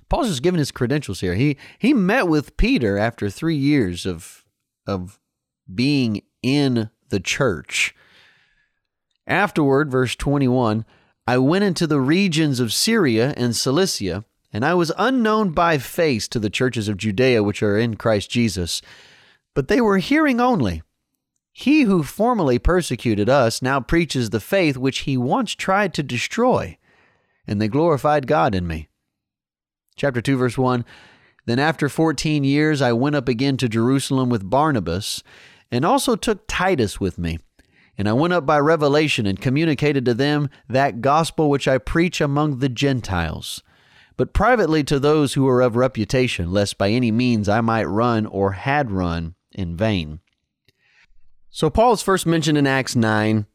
Paul's 0.09 0.29
just 0.29 0.43
giving 0.43 0.59
his 0.59 0.71
credentials 0.71 1.21
here. 1.21 1.35
He 1.35 1.57
he 1.77 1.93
met 1.93 2.27
with 2.27 2.57
Peter 2.57 2.97
after 2.97 3.29
three 3.29 3.55
years 3.55 4.05
of 4.05 4.43
of 4.89 5.19
being 5.73 6.23
in 6.41 6.89
the 7.09 7.19
church. 7.19 7.95
Afterward, 9.27 9.91
verse 9.91 10.15
21, 10.15 10.85
I 11.27 11.37
went 11.37 11.63
into 11.63 11.85
the 11.85 12.01
regions 12.01 12.59
of 12.59 12.73
Syria 12.73 13.33
and 13.37 13.55
Cilicia, 13.55 14.25
and 14.51 14.65
I 14.65 14.73
was 14.73 14.91
unknown 14.97 15.51
by 15.51 15.77
face 15.77 16.27
to 16.29 16.39
the 16.39 16.49
churches 16.49 16.87
of 16.87 16.97
Judea 16.97 17.43
which 17.43 17.61
are 17.61 17.77
in 17.77 17.97
Christ 17.97 18.31
Jesus. 18.31 18.81
But 19.53 19.67
they 19.67 19.79
were 19.79 19.99
hearing 19.99 20.41
only. 20.41 20.81
He 21.51 21.83
who 21.83 22.01
formerly 22.01 22.57
persecuted 22.57 23.29
us 23.29 23.61
now 23.61 23.79
preaches 23.79 24.29
the 24.29 24.39
faith 24.39 24.77
which 24.77 24.99
he 24.99 25.17
once 25.17 25.53
tried 25.53 25.93
to 25.95 26.03
destroy, 26.03 26.77
and 27.45 27.61
they 27.61 27.67
glorified 27.67 28.25
God 28.25 28.55
in 28.55 28.65
me. 28.65 28.87
Chapter 29.95 30.21
2, 30.21 30.37
verse 30.37 30.57
1 30.57 30.85
Then 31.49 31.57
after 31.57 31.89
14 31.89 32.43
years 32.43 32.79
I 32.79 32.93
went 32.93 33.15
up 33.15 33.27
again 33.27 33.57
to 33.57 33.67
Jerusalem 33.67 34.29
with 34.29 34.47
Barnabas, 34.47 35.23
and 35.71 35.83
also 35.83 36.15
took 36.15 36.45
Titus 36.47 36.99
with 36.99 37.17
me. 37.17 37.39
And 37.97 38.07
I 38.07 38.13
went 38.13 38.33
up 38.33 38.45
by 38.45 38.59
revelation 38.59 39.25
and 39.25 39.41
communicated 39.41 40.05
to 40.05 40.13
them 40.13 40.51
that 40.67 41.01
gospel 41.01 41.49
which 41.49 41.67
I 41.67 41.79
preach 41.79 42.21
among 42.21 42.59
the 42.59 42.69
Gentiles, 42.69 43.63
but 44.15 44.31
privately 44.31 44.83
to 44.83 44.99
those 44.99 45.33
who 45.33 45.47
are 45.47 45.61
of 45.61 45.75
reputation, 45.75 46.51
lest 46.51 46.77
by 46.77 46.91
any 46.91 47.09
means 47.09 47.49
I 47.49 47.61
might 47.61 47.85
run 47.85 48.27
or 48.27 48.51
had 48.51 48.91
run 48.91 49.33
in 49.51 49.75
vain. 49.75 50.19
So 51.49 51.71
Paul 51.71 51.93
is 51.93 52.03
first 52.03 52.27
mentioned 52.27 52.59
in 52.59 52.67
Acts 52.67 52.95
9, 52.95 53.47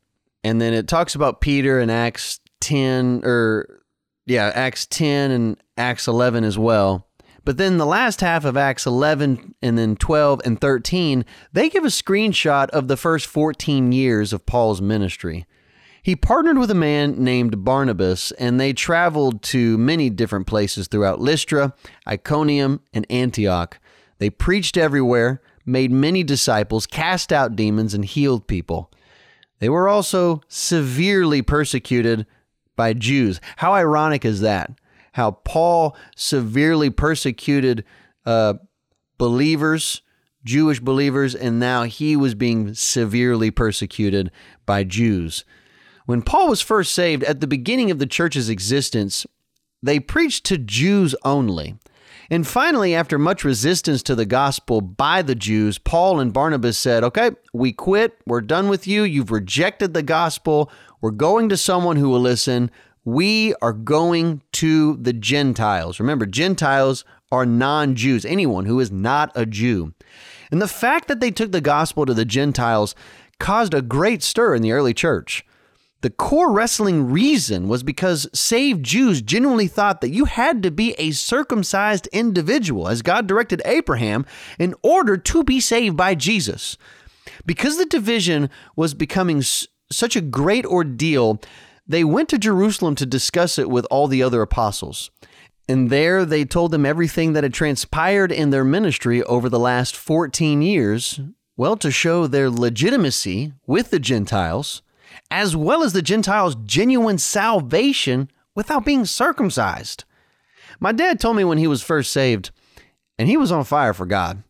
and 0.43 0.61
then 0.61 0.75
it 0.75 0.89
talks 0.89 1.15
about 1.15 1.41
Peter 1.41 1.79
in 1.79 1.91
Acts 1.91 2.41
10, 2.59 3.21
or 3.23 3.85
yeah, 4.27 4.51
Acts 4.53 4.85
10 4.87 5.31
and 5.31 5.63
Acts 5.77 6.09
11 6.09 6.43
as 6.43 6.59
well. 6.59 7.04
But 7.45 7.59
then 7.59 7.77
the 7.77 7.87
last 7.87 8.21
half 8.21 8.45
of 8.45 8.57
Acts 8.57 8.87
11 8.87 9.55
and 9.61 9.77
then 9.77 9.97
12 9.97 10.41
and 10.45 10.61
13, 10.61 11.25
they 11.53 11.69
give 11.69 11.85
a 11.85 11.89
screenshot 11.89 12.71
of 12.71 12.89
the 12.89 12.97
first 12.97 13.27
14 13.27 13.93
years 13.93 14.33
of 14.33 14.47
Paul's 14.47 14.81
ministry. 14.81 15.47
He 16.03 16.17
partnered 16.17 16.59
with 16.59 16.71
a 16.71 16.75
man 16.75 17.23
named 17.23 17.65
Barnabas, 17.65 18.31
and 18.33 18.61
they 18.61 18.73
traveled 18.73 19.43
to 19.45 19.79
many 19.79 20.11
different 20.11 20.47
places 20.47 20.87
throughout 20.87 21.21
Lystra, 21.21 21.75
Iconium, 22.07 22.81
and 22.93 23.07
Antioch. 23.09 23.79
They 24.19 24.29
preached 24.31 24.77
everywhere, 24.77 25.41
made 25.65 25.91
many 25.91 26.23
disciples, 26.23 26.87
cast 26.87 27.33
out 27.33 27.57
demons, 27.57 27.95
and 27.95 28.05
healed 28.05 28.47
people. 28.47 28.91
They 29.61 29.69
were 29.71 29.89
also 29.89 30.43
severely 30.49 31.41
persecuted 31.41 32.27
by 32.77 32.93
Jews. 32.93 33.41
How 33.57 33.73
ironic 33.73 34.25
is 34.27 34.41
that? 34.43 34.73
How 35.15 35.31
Paul 35.31 35.97
severely 36.17 36.91
persecuted 36.91 37.85
uh, 38.27 38.55
believers, 39.17 40.03
Jewish 40.45 40.81
believers, 40.81 41.37
and 41.37 41.61
now 41.61 41.85
he 41.85 42.17
was 42.17 42.35
being 42.35 42.75
severely 42.75 43.53
persecuted 43.53 44.33
by 44.67 44.83
Jews. 44.83 45.45
When 46.07 46.21
Paul 46.21 46.49
was 46.49 46.61
first 46.61 46.93
saved 46.93 47.23
at 47.25 47.41
the 47.41 47.47
beginning 47.47 47.93
of 47.93 48.01
the 48.01 48.07
church's 48.07 48.49
existence, 48.49 49.25
they 49.81 50.01
preached 50.01 50.45
to 50.47 50.59
Jews 50.59 51.15
only. 51.25 51.77
And 52.29 52.45
finally, 52.45 52.93
after 52.93 53.17
much 53.17 53.45
resistance 53.45 54.03
to 54.05 54.17
the 54.17 54.27
gospel 54.27 54.81
by 54.81 55.23
the 55.23 55.37
Jews, 55.37 55.79
Paul 55.79 56.19
and 56.19 56.33
Barnabas 56.33 56.77
said, 56.77 57.05
Okay, 57.05 57.31
we 57.53 57.73
quit. 57.73 58.19
We're 58.27 58.41
done 58.41 58.69
with 58.69 58.89
you. 58.89 59.05
You've 59.05 59.31
rejected 59.31 59.95
the 59.95 60.03
gospel. 60.03 60.73
We're 61.01 61.13
going 61.13 61.51
to 61.51 61.57
someone 61.57 61.97
who 61.97 62.09
will 62.09 62.21
listen 62.21 62.73
we 63.05 63.55
are 63.61 63.73
going 63.73 64.43
to 64.53 64.97
the 64.97 65.13
Gentiles. 65.13 66.01
Remember, 66.01 66.27
Gentiles 66.27 67.05
are 67.31 67.47
non 67.47 67.95
Jews, 67.95 68.25
anyone 68.25 68.67
who 68.67 68.81
is 68.81 68.91
not 68.91 69.31
a 69.35 69.47
Jew. 69.47 69.95
And 70.51 70.63
the 70.63 70.69
fact 70.69 71.09
that 71.09 71.21
they 71.21 71.31
took 71.31 71.53
the 71.53 71.61
gospel 71.61 72.07
to 72.07 72.15
the 72.15 72.25
Gentiles 72.25 72.95
caused 73.39 73.75
a 73.75 73.83
great 73.83 74.23
stir 74.23 74.55
in 74.55 74.63
the 74.63 74.73
early 74.73 74.95
church. 74.95 75.45
The 76.01 76.11
core 76.11 76.53
wrestling 76.53 77.11
reason 77.11 77.67
was 77.67 77.83
because 77.83 78.29
saved 78.35 78.85
Jews 78.85 79.23
genuinely 79.23 79.69
thought 79.69 80.03
that 80.03 80.11
you 80.11 80.27
had 80.27 80.63
to 80.63 80.71
be 80.71 80.93
a 80.99 81.13
circumcised 81.13 82.09
individual, 82.09 82.89
as 82.89 83.01
God 83.01 83.27
directed 83.27 83.63
Abraham, 83.65 84.27
in 84.59 84.75
order 84.83 85.17
to 85.17 85.43
be 85.43 85.61
saved 85.61 85.97
by 85.97 86.15
Jesus. 86.15 86.77
Because 87.47 87.79
the 87.79 87.87
division 87.87 88.51
was 88.77 88.93
becoming 88.93 89.43
such 89.91 90.15
a 90.15 90.21
great 90.21 90.67
ordeal, 90.67 91.41
they 91.87 92.05
went 92.05 92.29
to 92.31 92.39
Jerusalem 92.39 92.95
to 92.97 93.07
discuss 93.07 93.59
it 93.59 93.69
with 93.69 93.87
all 93.91 94.09
the 94.09 94.23
other 94.23 94.43
apostles. 94.43 95.11
And 95.69 95.91
there 95.91 96.25
they 96.25 96.45
told 96.45 96.71
them 96.71 96.85
everything 96.85 97.33
that 97.33 97.45
had 97.45 97.55
transpired 97.55 98.31
in 98.31 98.51
their 98.51 98.65
ministry 98.65 99.23
over 99.23 99.49
the 99.49 99.59
last 99.59 99.97
14 99.97 100.63
years, 100.63 101.21
well, 101.57 101.77
to 101.77 101.91
show 101.91 102.27
their 102.27 102.51
legitimacy 102.51 103.53
with 103.67 103.91
the 103.91 103.99
Gentiles, 103.99 104.83
as 105.31 105.57
well 105.57 105.83
as 105.83 105.93
the 105.93 106.03
Gentiles' 106.03 106.57
genuine 106.65 107.19
salvation 107.19 108.31
without 108.55 108.85
being 108.85 109.05
circumcised. 109.05 110.05
My 110.81 110.93
dad 110.93 111.19
told 111.21 111.37
me 111.37 111.45
when 111.45 111.59
he 111.59 111.67
was 111.67 111.83
first 111.83 112.13
saved, 112.13 112.51
and 113.19 113.29
he 113.29 113.37
was 113.37 113.53
on 113.53 113.65
fire 113.65 113.95
for 113.95 114.07
God. 114.07 114.43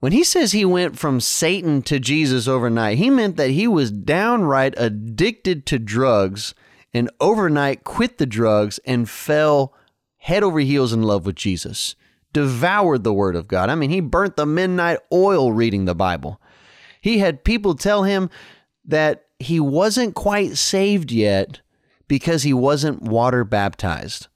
When 0.00 0.12
he 0.12 0.24
says 0.24 0.52
he 0.52 0.64
went 0.64 0.98
from 0.98 1.20
Satan 1.20 1.82
to 1.82 2.00
Jesus 2.00 2.48
overnight, 2.48 2.96
he 2.96 3.10
meant 3.10 3.36
that 3.36 3.50
he 3.50 3.68
was 3.68 3.90
downright 3.90 4.74
addicted 4.78 5.66
to 5.66 5.78
drugs 5.78 6.54
and 6.92 7.10
overnight 7.20 7.84
quit 7.84 8.18
the 8.18 8.26
drugs 8.26 8.78
and 8.84 9.08
fell 9.08 9.74
head 10.18 10.42
over 10.42 10.60
heels 10.60 10.92
in 10.92 11.02
love 11.02 11.26
with 11.26 11.36
Jesus. 11.36 11.94
Devoured 12.32 13.04
the 13.04 13.12
Word 13.12 13.34
of 13.36 13.48
God. 13.48 13.70
I 13.70 13.74
mean, 13.74 13.90
he 13.90 14.00
burnt 14.00 14.36
the 14.36 14.46
midnight 14.46 14.98
oil 15.12 15.52
reading 15.52 15.84
the 15.84 15.94
Bible. 15.94 16.40
He 17.00 17.18
had 17.18 17.44
people 17.44 17.74
tell 17.74 18.04
him 18.04 18.30
that 18.84 19.26
he 19.38 19.58
wasn't 19.58 20.14
quite 20.14 20.56
saved 20.56 21.10
yet 21.10 21.60
because 22.06 22.42
he 22.42 22.52
wasn't 22.52 23.02
water 23.02 23.44
baptized. 23.44 24.28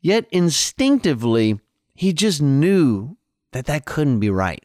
Yet 0.00 0.26
instinctively, 0.30 1.58
he 1.94 2.12
just 2.12 2.40
knew 2.40 3.16
that 3.52 3.66
that 3.66 3.86
couldn't 3.86 4.20
be 4.20 4.30
right. 4.30 4.62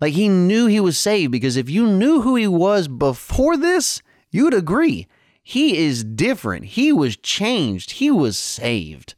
Like 0.00 0.14
he 0.14 0.28
knew 0.28 0.66
he 0.66 0.80
was 0.80 0.98
saved 0.98 1.32
because 1.32 1.56
if 1.56 1.70
you 1.70 1.86
knew 1.86 2.22
who 2.22 2.36
he 2.36 2.46
was 2.46 2.88
before 2.88 3.56
this, 3.56 4.02
you 4.30 4.44
would 4.44 4.54
agree. 4.54 5.06
He 5.48 5.78
is 5.78 6.04
different. 6.04 6.66
He 6.66 6.92
was 6.92 7.16
changed. 7.16 7.92
He 7.92 8.10
was 8.10 8.36
saved. 8.36 9.14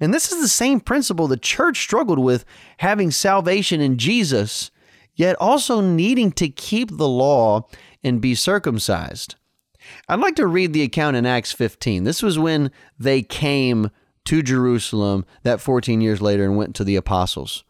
And 0.00 0.12
this 0.12 0.30
is 0.30 0.38
the 0.38 0.46
same 0.46 0.80
principle 0.80 1.26
the 1.26 1.38
church 1.38 1.80
struggled 1.80 2.18
with 2.18 2.44
having 2.76 3.10
salvation 3.10 3.80
in 3.80 3.96
Jesus, 3.96 4.70
yet 5.14 5.34
also 5.40 5.80
needing 5.80 6.30
to 6.32 6.50
keep 6.50 6.94
the 6.94 7.08
law 7.08 7.66
and 8.04 8.20
be 8.20 8.34
circumcised. 8.34 9.36
I'd 10.10 10.20
like 10.20 10.36
to 10.36 10.46
read 10.46 10.74
the 10.74 10.82
account 10.82 11.16
in 11.16 11.24
Acts 11.24 11.52
15. 11.52 12.04
This 12.04 12.22
was 12.22 12.38
when 12.38 12.70
they 12.98 13.22
came 13.22 13.90
to 14.26 14.42
Jerusalem 14.42 15.24
that 15.42 15.62
14 15.62 16.02
years 16.02 16.20
later 16.20 16.44
and 16.44 16.58
went 16.58 16.76
to 16.76 16.84
the 16.84 16.96
apostles. 16.96 17.64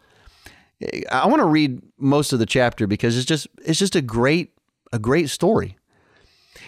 I 1.09 1.29
want 1.29 1.39
to 1.39 1.47
read 1.47 1.81
most 1.99 2.33
of 2.33 2.41
the 2.41 2.47
chapter 2.47 2.89
because 2.89 3.17
it's 3.17 3.27
just 3.27 3.47
it's 3.65 3.79
just 3.79 3.95
a 3.95 4.03
great 4.03 4.55
a 4.93 4.99
great 4.99 5.31
story. 5.31 5.79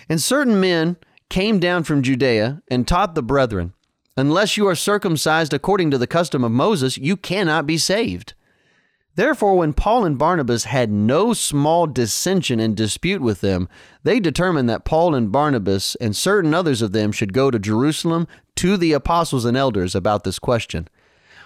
And 0.09 0.23
certain 0.23 0.61
men 0.61 0.97
came 1.35 1.59
down 1.59 1.83
from 1.83 2.01
Judea 2.01 2.63
and 2.69 2.87
taught 2.87 3.17
the 3.17 3.23
brethren, 3.23 3.73
unless 4.17 4.57
you 4.57 4.69
are 4.69 4.77
circumcised 4.77 5.53
according 5.53 5.91
to 5.91 5.99
the 5.99 6.07
custom 6.07 6.45
of 6.45 6.53
Moses, 6.53 6.97
you 6.97 7.17
cannot 7.17 7.67
be 7.67 7.77
saved. 7.77 8.35
Therefore, 9.17 9.57
when 9.57 9.73
Paul 9.73 10.05
and 10.05 10.17
Barnabas 10.17 10.63
had 10.63 10.93
no 10.93 11.33
small 11.33 11.89
dissension 11.89 12.61
and 12.61 12.77
dispute 12.77 13.21
with 13.21 13.41
them, 13.41 13.69
they 14.05 14.21
determined 14.21 14.69
that 14.69 14.85
Paul 14.85 15.13
and 15.13 15.33
Barnabas 15.33 15.97
and 15.97 16.15
certain 16.15 16.55
others 16.55 16.81
of 16.81 16.93
them 16.93 17.11
should 17.11 17.33
go 17.33 17.51
to 17.51 17.59
Jerusalem 17.59 18.29
to 18.55 18.77
the 18.77 18.93
apostles 18.93 19.45
and 19.45 19.57
elders 19.57 19.97
about 19.97 20.23
this 20.23 20.39
question. 20.39 20.87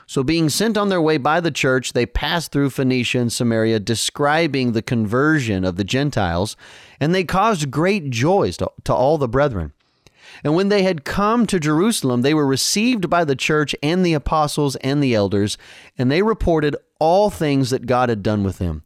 So, 0.07 0.23
being 0.23 0.51
sent 0.51 0.77
on 0.77 0.91
their 0.91 1.01
way 1.01 1.17
by 1.17 1.41
the 1.41 1.51
church, 1.51 1.95
they 1.95 2.05
passed 2.05 2.53
through 2.53 2.71
Phoenicia 2.71 3.21
and 3.21 3.33
Samaria, 3.33 3.81
describing 3.81 4.73
the 4.73 4.83
conversion 4.83 5.65
of 5.65 5.77
the 5.77 5.85
Gentiles, 5.85 6.59
and 7.01 7.15
they 7.15 7.25
caused 7.25 7.71
great 7.71 8.11
joys 8.11 8.59
to, 8.59 8.71
to 8.85 8.93
all 8.93 9.17
the 9.17 9.29
brethren. 9.29 9.73
And 10.45 10.55
when 10.55 10.69
they 10.69 10.83
had 10.83 11.05
come 11.05 11.47
to 11.47 11.59
Jerusalem, 11.59 12.23
they 12.23 12.35
were 12.35 12.47
received 12.47 13.11
by 13.11 13.25
the 13.25 13.37
church 13.37 13.75
and 13.83 14.05
the 14.05 14.15
apostles 14.15 14.77
and 14.77 15.03
the 15.03 15.15
elders, 15.15 15.59
and 15.97 16.11
they 16.11 16.23
reported 16.23 16.77
all 16.99 17.31
things 17.31 17.71
that 17.71 17.87
God 17.87 18.09
had 18.09 18.23
done 18.23 18.45
with 18.45 18.59
them. 18.59 18.85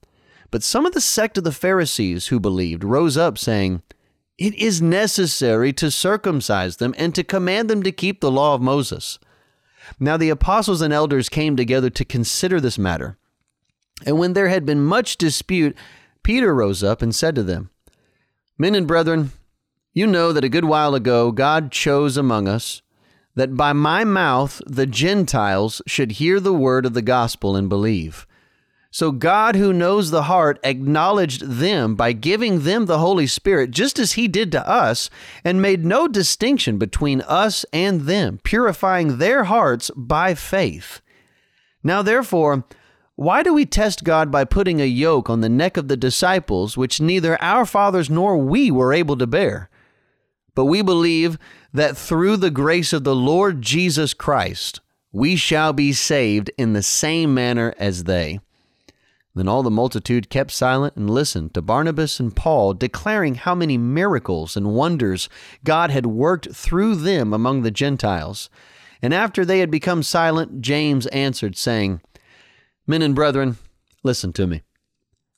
But 0.51 0.63
some 0.63 0.85
of 0.87 0.93
the 0.93 1.01
sect 1.01 1.39
of 1.39 1.45
the 1.45 1.53
Pharisees 1.53 2.29
who 2.29 2.39
believed 2.39 2.85
rose 2.85 3.17
up, 3.17 3.39
saying, 3.39 3.83
It 4.39 4.55
is 4.55 4.83
necessary 4.83 5.73
to 5.75 5.91
circumcise 5.91 6.77
them 6.77 6.95
and 6.99 7.15
to 7.15 7.25
command 7.25 7.71
them 7.71 7.83
to 7.83 7.93
keep 7.93 8.21
the 8.21 8.31
law 8.31 8.55
of 8.55 8.61
Moses. 8.61 9.19
Now 9.99 10.17
the 10.17 10.31
apostles 10.31 10.83
and 10.83 10.93
elders 10.93 11.29
came 11.29 11.57
together 11.57 11.91
to 11.91 12.05
consider 12.05 12.61
this 12.61 12.79
matter. 12.79 13.17
And 14.05 14.19
when 14.19 14.33
there 14.33 14.49
had 14.49 14.67
been 14.67 14.85
much 14.85 15.17
dispute, 15.17 15.77
Peter 16.23 16.55
rose 16.55 16.83
up 16.83 17.03
and 17.03 17.15
said 17.15 17.35
to 17.35 17.43
them, 17.43 17.71
Men 18.59 18.75
and 18.75 18.87
brethren, 18.87 19.33
you 19.93 20.07
know 20.07 20.33
that 20.33 20.45
a 20.45 20.49
good 20.49 20.65
while 20.65 20.95
ago 20.95 21.33
God 21.33 21.71
chose 21.71 22.17
among 22.17 22.49
us 22.49 22.83
that 23.35 23.57
by 23.57 23.73
my 23.73 24.05
mouth 24.05 24.61
the 24.67 24.87
Gentiles 24.87 25.83
should 25.87 26.13
hear 26.13 26.41
the 26.41 26.55
word 26.55 26.87
of 26.87 26.95
the 26.95 27.03
gospel 27.03 27.57
and 27.57 27.69
believe. 27.69 28.27
So 28.95 29.11
God, 29.11 29.57
who 29.57 29.73
knows 29.73 30.11
the 30.11 30.25
heart, 30.25 30.61
acknowledged 30.63 31.43
them 31.43 31.95
by 31.95 32.13
giving 32.13 32.61
them 32.61 32.85
the 32.85 32.99
Holy 32.99 33.27
Spirit, 33.27 33.71
just 33.71 33.99
as 33.99 34.13
He 34.13 34.29
did 34.29 34.53
to 34.53 34.69
us, 34.69 35.09
and 35.43 35.63
made 35.63 35.83
no 35.83 36.07
distinction 36.07 36.77
between 36.77 37.23
us 37.23 37.65
and 37.73 38.03
them, 38.03 38.39
purifying 38.45 39.17
their 39.17 39.45
hearts 39.45 39.91
by 39.97 40.35
faith. 40.35 41.01
Now, 41.83 42.03
therefore, 42.03 42.65
why 43.17 43.43
do 43.43 43.55
we 43.55 43.65
test 43.65 44.05
God 44.05 44.31
by 44.31 44.45
putting 44.45 44.79
a 44.83 44.85
yoke 44.85 45.31
on 45.31 45.41
the 45.41 45.49
neck 45.49 45.79
of 45.79 45.89
the 45.89 45.97
disciples, 45.97 46.77
which 46.77 47.01
neither 47.01 47.41
our 47.43 47.65
fathers 47.65 48.11
nor 48.11 48.37
we 48.37 48.71
were 48.71 48.93
able 48.93 49.17
to 49.17 49.27
bear? 49.27 49.71
But 50.55 50.67
we 50.67 50.83
believe 50.83 51.39
that 51.73 51.97
through 51.97 52.37
the 52.37 52.51
grace 52.51 52.93
of 52.93 53.05
the 53.05 53.17
Lord 53.17 53.63
Jesus 53.63 54.13
Christ, 54.13 54.81
we 55.11 55.37
shall 55.37 55.73
be 55.73 55.93
saved 55.93 56.51
in 56.59 56.73
the 56.73 56.83
same 56.83 57.35
manner 57.35 57.75
as 57.79 58.05
they. 58.05 58.41
Then 59.35 59.49
all 59.49 59.63
the 59.63 59.71
multitude 59.71 60.29
kept 60.29 60.51
silent 60.51 60.95
and 60.97 61.09
listened 61.09 61.55
to 61.55 61.63
Barnabas 61.63 62.21
and 62.21 62.37
Paul, 62.37 62.75
declaring 62.75 63.37
how 63.37 63.55
many 63.55 63.79
miracles 63.79 64.57
and 64.57 64.75
wonders 64.75 65.31
God 65.65 65.91
had 65.91 66.05
worked 66.05 66.55
through 66.55 66.97
them 66.97 67.33
among 67.33 67.63
the 67.63 67.71
Gentiles. 67.71 68.51
And 69.01 69.15
after 69.15 69.45
they 69.45 69.61
had 69.61 69.71
become 69.71 70.03
silent, 70.03 70.61
James 70.61 71.07
answered, 71.09 71.57
saying, 71.57 72.03
Men 72.87 73.01
and 73.01 73.15
brethren, 73.15 73.57
listen 74.03 74.35
to 74.35 74.47
me. 74.47 74.63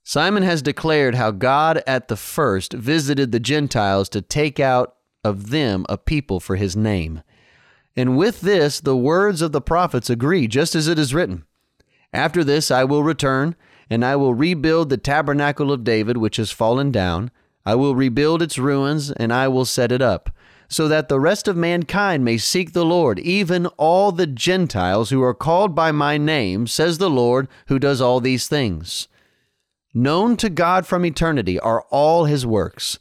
Simon 0.03 0.42
has 0.42 0.61
declared 0.61 1.14
how 1.14 1.31
God 1.31 1.83
at 1.87 2.09
the 2.09 2.16
first 2.16 2.72
visited 2.72 3.33
the 3.33 3.40
Gentiles 3.40 4.09
to 4.11 4.20
take 4.20 4.59
out 4.59 4.96
of 5.25 5.51
them 5.51 5.87
a 5.89 5.99
people 5.99 6.39
for 6.39 6.57
his 6.57 6.77
name. 6.77 7.23
And 7.97 8.17
with 8.17 8.41
this, 8.41 8.81
the 8.81 8.97
words 8.97 9.41
of 9.41 9.53
the 9.53 9.61
prophets 9.61 10.11
agree, 10.11 10.47
just 10.47 10.75
as 10.75 10.89
it 10.89 10.99
is 10.99 11.15
written 11.15 11.45
After 12.13 12.45
this 12.45 12.71
I 12.71 12.85
will 12.85 13.03
return 13.03 13.57
and 13.91 14.05
I 14.05 14.17
will 14.17 14.35
rebuild 14.35 14.89
the 14.89 14.97
tabernacle 14.97 15.71
of 15.71 15.85
David, 15.85 16.17
which 16.17 16.37
has 16.37 16.51
fallen 16.51 16.91
down. 16.91 17.31
I 17.67 17.75
will 17.75 17.95
rebuild 17.95 18.43
its 18.43 18.59
ruins, 18.59 19.11
and 19.13 19.33
I 19.33 19.49
will 19.49 19.65
set 19.65 19.93
it 19.93 20.03
up, 20.03 20.31
so 20.69 20.89
that 20.89 21.09
the 21.09 21.21
rest 21.21 21.49
of 21.49 21.57
mankind 21.57 22.25
may 22.25 22.39
seek 22.39 22.73
the 22.73 22.85
Lord, 22.85 23.19
even 23.19 23.67
all 23.79 24.13
the 24.13 24.27
Gentiles 24.27 25.11
who 25.11 25.23
are 25.23 25.35
called 25.35 25.75
by 25.75 25.93
my 25.93 26.19
name, 26.19 26.67
says 26.67 26.99
the 26.99 27.11
Lord, 27.11 27.49
who 27.69 27.79
does 27.79 28.01
all 28.01 28.21
these 28.21 28.49
things. 28.49 29.09
Known 29.93 30.37
to 30.39 30.51
God 30.51 30.87
from 30.87 31.07
eternity 31.07 31.59
are 31.61 31.83
all 31.91 32.25
his 32.25 32.45
works. 32.45 32.99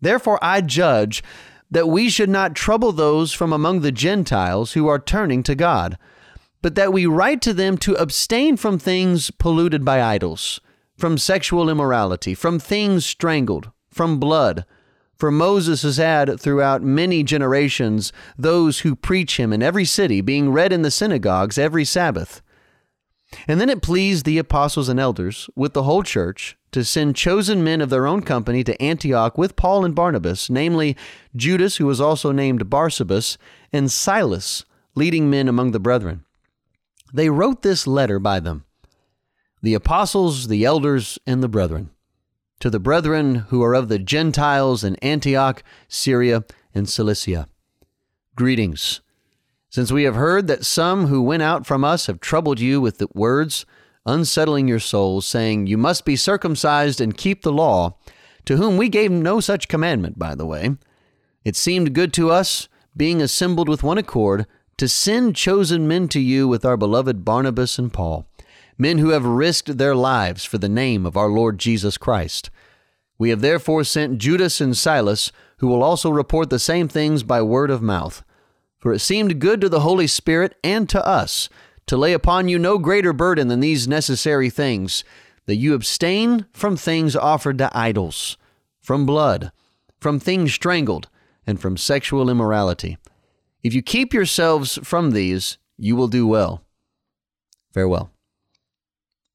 Therefore 0.00 0.38
I 0.42 0.60
judge 0.60 1.22
that 1.72 1.88
we 1.88 2.08
should 2.08 2.30
not 2.30 2.54
trouble 2.54 2.92
those 2.92 3.32
from 3.32 3.52
among 3.52 3.80
the 3.80 3.92
Gentiles 3.92 4.74
who 4.74 4.86
are 4.86 4.98
turning 4.98 5.42
to 5.42 5.54
God 5.54 5.98
but 6.62 6.76
that 6.76 6.92
we 6.92 7.04
write 7.04 7.42
to 7.42 7.52
them 7.52 7.76
to 7.76 7.94
abstain 7.94 8.56
from 8.56 8.78
things 8.78 9.30
polluted 9.32 9.84
by 9.84 10.00
idols, 10.00 10.60
from 10.96 11.18
sexual 11.18 11.68
immorality, 11.68 12.34
from 12.34 12.58
things 12.58 13.04
strangled, 13.04 13.70
from 13.90 14.20
blood. 14.20 14.64
For 15.16 15.30
Moses 15.30 15.82
has 15.82 15.98
had 15.98 16.40
throughout 16.40 16.82
many 16.82 17.22
generations 17.22 18.12
those 18.38 18.80
who 18.80 18.96
preach 18.96 19.38
him 19.38 19.52
in 19.52 19.62
every 19.62 19.84
city, 19.84 20.20
being 20.20 20.50
read 20.50 20.72
in 20.72 20.82
the 20.82 20.90
synagogues 20.90 21.58
every 21.58 21.84
Sabbath. 21.84 22.40
And 23.48 23.60
then 23.60 23.70
it 23.70 23.82
pleased 23.82 24.24
the 24.24 24.38
apostles 24.38 24.88
and 24.88 25.00
elders, 25.00 25.48
with 25.54 25.72
the 25.72 25.82
whole 25.82 26.02
church, 26.02 26.56
to 26.72 26.84
send 26.84 27.16
chosen 27.16 27.62
men 27.62 27.80
of 27.80 27.90
their 27.90 28.06
own 28.06 28.22
company 28.22 28.64
to 28.64 28.80
Antioch 28.82 29.36
with 29.36 29.56
Paul 29.56 29.84
and 29.84 29.94
Barnabas, 29.94 30.48
namely 30.48 30.96
Judas, 31.36 31.76
who 31.76 31.86
was 31.86 32.00
also 32.00 32.32
named 32.32 32.70
Barsabas, 32.70 33.36
and 33.72 33.90
Silas, 33.90 34.64
leading 34.94 35.28
men 35.28 35.48
among 35.48 35.72
the 35.72 35.80
brethren. 35.80 36.24
They 37.12 37.28
wrote 37.28 37.62
this 37.62 37.86
letter 37.86 38.18
by 38.18 38.40
them 38.40 38.64
the 39.60 39.74
apostles, 39.74 40.48
the 40.48 40.64
elders, 40.64 41.18
and 41.26 41.42
the 41.42 41.48
brethren. 41.48 41.90
To 42.60 42.70
the 42.70 42.80
brethren 42.80 43.34
who 43.48 43.62
are 43.62 43.74
of 43.74 43.88
the 43.88 43.98
Gentiles 43.98 44.82
in 44.82 44.96
Antioch, 44.96 45.62
Syria, 45.88 46.44
and 46.74 46.88
Cilicia. 46.88 47.48
Greetings. 48.34 49.01
Since 49.72 49.90
we 49.90 50.02
have 50.02 50.16
heard 50.16 50.48
that 50.48 50.66
some 50.66 51.06
who 51.06 51.22
went 51.22 51.42
out 51.42 51.66
from 51.66 51.82
us 51.82 52.04
have 52.04 52.20
troubled 52.20 52.60
you 52.60 52.78
with 52.78 52.98
the 52.98 53.08
words, 53.14 53.64
unsettling 54.04 54.68
your 54.68 54.78
souls, 54.78 55.26
saying, 55.26 55.66
You 55.66 55.78
must 55.78 56.04
be 56.04 56.14
circumcised 56.14 57.00
and 57.00 57.16
keep 57.16 57.40
the 57.40 57.52
law, 57.52 57.96
to 58.44 58.58
whom 58.58 58.76
we 58.76 58.90
gave 58.90 59.10
no 59.10 59.40
such 59.40 59.68
commandment, 59.68 60.18
by 60.18 60.34
the 60.34 60.44
way, 60.44 60.76
it 61.42 61.56
seemed 61.56 61.94
good 61.94 62.12
to 62.12 62.30
us, 62.30 62.68
being 62.94 63.22
assembled 63.22 63.66
with 63.66 63.82
one 63.82 63.96
accord, 63.96 64.44
to 64.76 64.86
send 64.86 65.36
chosen 65.36 65.88
men 65.88 66.06
to 66.08 66.20
you 66.20 66.46
with 66.46 66.66
our 66.66 66.76
beloved 66.76 67.24
Barnabas 67.24 67.78
and 67.78 67.90
Paul, 67.90 68.28
men 68.76 68.98
who 68.98 69.08
have 69.08 69.24
risked 69.24 69.78
their 69.78 69.96
lives 69.96 70.44
for 70.44 70.58
the 70.58 70.68
name 70.68 71.06
of 71.06 71.16
our 71.16 71.28
Lord 71.28 71.56
Jesus 71.56 71.96
Christ. 71.96 72.50
We 73.16 73.30
have 73.30 73.40
therefore 73.40 73.84
sent 73.84 74.18
Judas 74.18 74.60
and 74.60 74.76
Silas, 74.76 75.32
who 75.60 75.68
will 75.68 75.82
also 75.82 76.10
report 76.10 76.50
the 76.50 76.58
same 76.58 76.88
things 76.88 77.22
by 77.22 77.40
word 77.40 77.70
of 77.70 77.80
mouth. 77.80 78.22
For 78.82 78.92
it 78.92 78.98
seemed 78.98 79.38
good 79.38 79.60
to 79.60 79.68
the 79.68 79.80
Holy 79.80 80.08
Spirit 80.08 80.56
and 80.64 80.88
to 80.88 81.06
us 81.06 81.48
to 81.86 81.96
lay 81.96 82.12
upon 82.12 82.48
you 82.48 82.58
no 82.58 82.78
greater 82.78 83.12
burden 83.12 83.46
than 83.46 83.60
these 83.60 83.86
necessary 83.86 84.50
things, 84.50 85.04
that 85.46 85.54
you 85.54 85.74
abstain 85.74 86.46
from 86.52 86.76
things 86.76 87.14
offered 87.14 87.58
to 87.58 87.70
idols, 87.78 88.36
from 88.80 89.06
blood, 89.06 89.52
from 90.00 90.18
things 90.18 90.52
strangled, 90.52 91.08
and 91.46 91.60
from 91.60 91.76
sexual 91.76 92.28
immorality. 92.28 92.98
If 93.62 93.72
you 93.72 93.82
keep 93.82 94.12
yourselves 94.12 94.80
from 94.82 95.12
these, 95.12 95.58
you 95.78 95.94
will 95.94 96.08
do 96.08 96.26
well. 96.26 96.64
Farewell. 97.72 98.10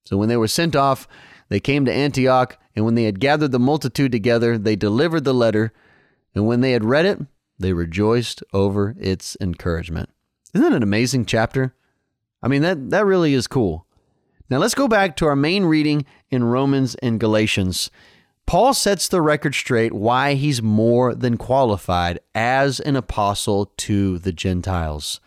So 0.05 0.17
when 0.17 0.27
they 0.27 0.37
were 0.37 0.49
sent 0.49 0.75
off, 0.75 1.07
they 1.47 1.61
came 1.61 1.85
to 1.85 1.93
Antioch, 1.93 2.57
and 2.75 2.83
when 2.83 2.95
they 2.95 3.05
had 3.05 3.21
gathered 3.21 3.53
the 3.53 3.59
multitude 3.59 4.11
together, 4.11 4.57
they 4.57 4.75
delivered 4.75 5.23
the 5.23 5.33
letter, 5.33 5.71
and 6.35 6.45
when 6.45 6.59
they 6.59 6.73
had 6.73 6.83
read 6.83 7.05
it, 7.05 7.19
they 7.59 7.73
rejoiced 7.73 8.43
over 8.53 8.95
its 8.99 9.35
encouragement. 9.41 10.09
Isn't 10.53 10.69
that 10.69 10.75
an 10.75 10.83
amazing 10.83 11.25
chapter? 11.25 11.75
I 12.41 12.47
mean, 12.47 12.61
that, 12.61 12.89
that 12.91 13.05
really 13.05 13.33
is 13.33 13.47
cool. 13.47 13.85
Now 14.49 14.57
let's 14.57 14.75
go 14.75 14.87
back 14.87 15.15
to 15.17 15.25
our 15.25 15.35
main 15.35 15.65
reading 15.65 16.05
in 16.29 16.43
Romans 16.43 16.95
and 16.95 17.19
Galatians. 17.19 17.91
Paul 18.45 18.73
sets 18.73 19.09
the 19.09 19.21
record 19.21 19.55
straight 19.55 19.91
why 19.91 20.35
he's 20.35 20.61
more 20.61 21.13
than 21.13 21.35
qualified 21.35 22.19
as 22.33 22.79
an 22.79 22.95
apostle 22.95 23.73
to 23.77 24.19
the 24.19 24.31
Gentiles. 24.31 25.19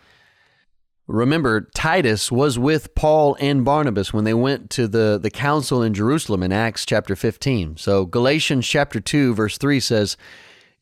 Remember, 1.06 1.68
Titus 1.74 2.30
was 2.30 2.58
with 2.58 2.94
Paul 2.94 3.36
and 3.40 3.64
Barnabas 3.64 4.14
when 4.14 4.24
they 4.24 4.32
went 4.32 4.70
to 4.70 4.86
the, 4.86 5.18
the 5.20 5.30
council 5.30 5.82
in 5.82 5.92
Jerusalem 5.92 6.42
in 6.42 6.52
Acts 6.52 6.86
chapter 6.86 7.16
15. 7.16 7.76
So, 7.76 8.06
Galatians 8.06 8.66
chapter 8.66 9.00
2, 9.00 9.34
verse 9.34 9.58
3 9.58 9.80
says, 9.80 10.16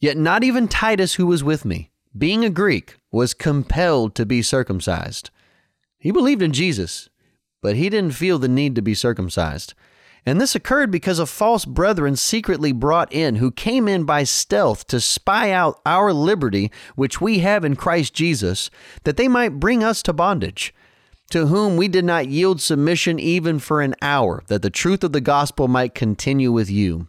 Yet 0.00 0.16
not 0.16 0.44
even 0.44 0.68
Titus, 0.68 1.14
who 1.14 1.26
was 1.26 1.42
with 1.42 1.64
me, 1.64 1.90
being 2.16 2.44
a 2.44 2.50
Greek, 2.50 2.96
was 3.10 3.34
compelled 3.34 4.14
to 4.14 4.26
be 4.26 4.42
circumcised. 4.42 5.30
He 5.98 6.10
believed 6.10 6.42
in 6.42 6.52
Jesus, 6.52 7.08
but 7.60 7.76
he 7.76 7.88
didn't 7.90 8.14
feel 8.14 8.38
the 8.38 8.48
need 8.48 8.74
to 8.76 8.82
be 8.82 8.94
circumcised. 8.94 9.74
And 10.24 10.40
this 10.40 10.54
occurred 10.54 10.90
because 10.90 11.18
of 11.18 11.30
false 11.30 11.64
brethren 11.64 12.14
secretly 12.14 12.70
brought 12.70 13.12
in, 13.12 13.36
who 13.36 13.50
came 13.50 13.88
in 13.88 14.04
by 14.04 14.24
stealth 14.24 14.86
to 14.88 15.00
spy 15.00 15.50
out 15.50 15.80
our 15.86 16.12
liberty, 16.12 16.70
which 16.96 17.20
we 17.20 17.38
have 17.38 17.64
in 17.64 17.76
Christ 17.76 18.14
Jesus, 18.14 18.70
that 19.04 19.16
they 19.16 19.26
might 19.26 19.58
bring 19.60 19.82
us 19.82 20.02
to 20.02 20.12
bondage, 20.12 20.74
to 21.30 21.46
whom 21.46 21.76
we 21.76 21.88
did 21.88 22.04
not 22.04 22.28
yield 22.28 22.60
submission 22.60 23.18
even 23.18 23.58
for 23.58 23.80
an 23.80 23.94
hour, 24.02 24.44
that 24.48 24.62
the 24.62 24.70
truth 24.70 25.02
of 25.02 25.12
the 25.12 25.20
gospel 25.20 25.66
might 25.66 25.94
continue 25.94 26.52
with 26.52 26.70
you. 26.70 27.08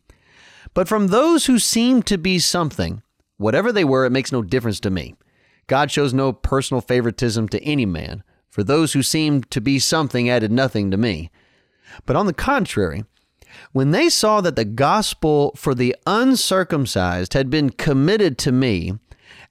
But 0.80 0.88
from 0.88 1.08
those 1.08 1.48
who 1.48 1.60
seemed 1.60 2.06
to 2.06 2.18
be 2.18 2.40
something, 2.40 3.04
whatever 3.36 3.74
they 3.74 3.84
were, 3.84 4.06
it 4.06 4.14
makes 4.14 4.32
no 4.32 4.42
difference 4.42 4.80
to 4.80 4.90
me. 4.90 5.14
God 5.68 5.92
shows 5.92 6.14
no 6.14 6.32
personal 6.32 6.80
favoritism 6.80 7.50
to 7.50 7.62
any 7.66 7.86
man 7.86 8.24
for 8.50 8.64
those 8.64 8.94
who 8.94 9.04
seemed 9.04 9.52
to 9.52 9.60
be 9.60 9.78
something 9.78 10.30
added 10.30 10.54
nothing 10.54 10.90
to 10.90 10.96
me. 10.96 11.32
But 12.06 12.16
on 12.16 12.28
the 12.28 12.34
contrary, 12.34 13.04
when 13.74 13.92
they 13.92 14.08
saw 14.08 14.40
that 14.40 14.56
the 14.56 14.64
gospel 14.64 15.52
for 15.58 15.76
the 15.76 15.98
uncircumcised 16.08 17.34
had 17.34 17.50
been 17.50 17.72
committed 17.72 18.38
to 18.38 18.54
me, 18.54 18.94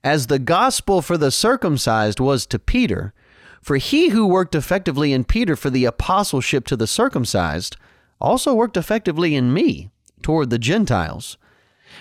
as 0.03 0.25
the 0.25 0.39
gospel 0.39 0.99
for 1.03 1.15
the 1.15 1.29
circumcised 1.29 2.19
was 2.19 2.47
to 2.47 2.57
Peter, 2.57 3.13
for 3.61 3.77
he 3.77 4.09
who 4.09 4.25
worked 4.25 4.55
effectively 4.55 5.13
in 5.13 5.23
Peter 5.25 5.55
for 5.55 5.69
the 5.69 5.85
apostleship 5.85 6.65
to 6.65 6.75
the 6.75 6.87
circumcised 6.87 7.77
also 8.19 8.55
worked 8.55 8.77
effectively 8.77 9.35
in 9.35 9.53
me 9.53 9.91
toward 10.21 10.49
the 10.49 10.59
Gentiles. 10.59 11.37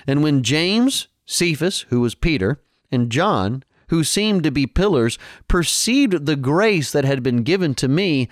And 0.07 0.23
when 0.23 0.43
James, 0.43 1.09
Cephas, 1.27 1.83
who 1.89 2.01
was 2.01 2.15
Peter, 2.15 2.61
and 2.91 3.11
John, 3.11 3.65
who 3.89 4.05
seemed 4.05 4.43
to 4.45 4.51
be 4.51 4.67
pillars, 4.67 5.19
perceived 5.47 6.27
the 6.27 6.37
grace 6.37 6.93
that 6.93 7.05
had 7.05 7.23
been 7.23 7.43
given 7.43 7.75
to 7.77 7.89
me, 7.89 8.29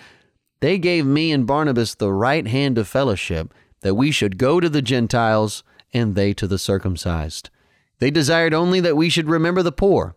they 0.60 0.78
gave 0.78 1.06
me 1.06 1.32
and 1.32 1.46
Barnabas 1.46 1.94
the 1.94 2.12
right 2.12 2.46
hand 2.46 2.78
of 2.78 2.88
fellowship, 2.88 3.52
that 3.80 3.94
we 3.94 4.10
should 4.10 4.38
go 4.38 4.60
to 4.60 4.68
the 4.68 4.82
Gentiles 4.82 5.62
and 5.92 6.14
they 6.14 6.32
to 6.34 6.46
the 6.46 6.58
circumcised. 6.58 7.50
They 7.98 8.10
desired 8.10 8.52
only 8.52 8.80
that 8.80 8.96
we 8.96 9.08
should 9.08 9.28
remember 9.28 9.62
the 9.62 9.72
poor, 9.72 10.16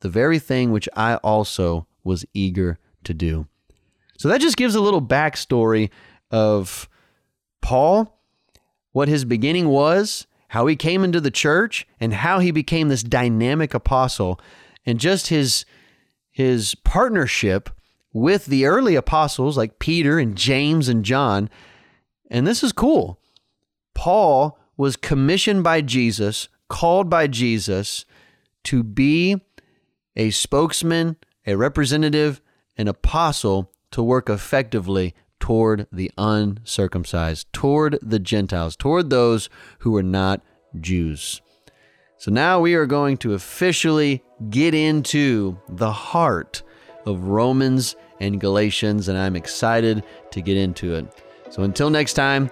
the 0.00 0.08
very 0.08 0.38
thing 0.38 0.72
which 0.72 0.88
I 0.96 1.16
also 1.16 1.86
was 2.02 2.24
eager 2.34 2.78
to 3.04 3.14
do. 3.14 3.46
So 4.18 4.28
that 4.28 4.40
just 4.40 4.56
gives 4.56 4.74
a 4.74 4.80
little 4.80 5.02
backstory 5.02 5.90
of 6.30 6.88
Paul, 7.60 8.18
what 8.92 9.08
his 9.08 9.24
beginning 9.24 9.68
was, 9.68 10.26
how 10.48 10.66
he 10.66 10.76
came 10.76 11.02
into 11.02 11.20
the 11.20 11.30
church, 11.30 11.86
and 11.98 12.14
how 12.14 12.38
he 12.38 12.50
became 12.50 12.88
this 12.88 13.02
dynamic 13.02 13.74
apostle, 13.74 14.40
and 14.86 15.00
just 15.00 15.28
his 15.28 15.64
his 16.30 16.74
partnership 16.76 17.68
with 18.12 18.46
the 18.46 18.64
early 18.64 18.94
apostles 18.94 19.56
like 19.56 19.78
Peter 19.78 20.18
and 20.18 20.36
James 20.36 20.88
and 20.88 21.04
John. 21.04 21.50
And 22.30 22.46
this 22.46 22.62
is 22.62 22.72
cool. 22.72 23.20
Paul 23.94 24.58
was 24.76 24.96
commissioned 24.96 25.62
by 25.62 25.82
Jesus, 25.82 26.48
called 26.68 27.10
by 27.10 27.26
Jesus 27.26 28.06
to 28.64 28.82
be 28.82 29.40
a 30.16 30.30
spokesman, 30.30 31.16
a 31.46 31.54
representative, 31.54 32.40
an 32.78 32.88
apostle 32.88 33.70
to 33.90 34.02
work 34.02 34.30
effectively 34.30 35.14
toward 35.42 35.88
the 35.90 36.08
uncircumcised, 36.16 37.52
toward 37.52 37.98
the 38.00 38.20
Gentiles, 38.20 38.76
toward 38.76 39.10
those 39.10 39.50
who 39.80 39.96
are 39.96 40.02
not 40.02 40.40
Jews. 40.80 41.42
So 42.16 42.30
now 42.30 42.60
we 42.60 42.74
are 42.74 42.86
going 42.86 43.16
to 43.18 43.34
officially 43.34 44.22
get 44.50 44.72
into 44.72 45.58
the 45.68 45.90
heart 45.90 46.62
of 47.06 47.24
Romans 47.24 47.96
and 48.20 48.40
Galatians, 48.40 49.08
and 49.08 49.18
I'm 49.18 49.34
excited 49.34 50.04
to 50.30 50.40
get 50.40 50.56
into 50.56 50.94
it. 50.94 51.12
So 51.50 51.64
until 51.64 51.90
next 51.90 52.12
time, 52.12 52.48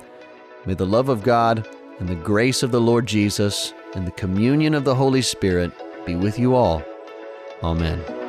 may 0.66 0.74
the 0.74 0.84
love 0.84 1.08
of 1.08 1.22
God 1.22 1.68
and 2.00 2.08
the 2.08 2.16
grace 2.16 2.64
of 2.64 2.72
the 2.72 2.80
Lord 2.80 3.06
Jesus 3.06 3.72
and 3.94 4.04
the 4.04 4.12
communion 4.12 4.74
of 4.74 4.82
the 4.82 4.96
Holy 4.96 5.22
Spirit 5.22 5.70
be 6.04 6.16
with 6.16 6.40
you 6.40 6.56
all. 6.56 6.82
Amen. 7.62 8.19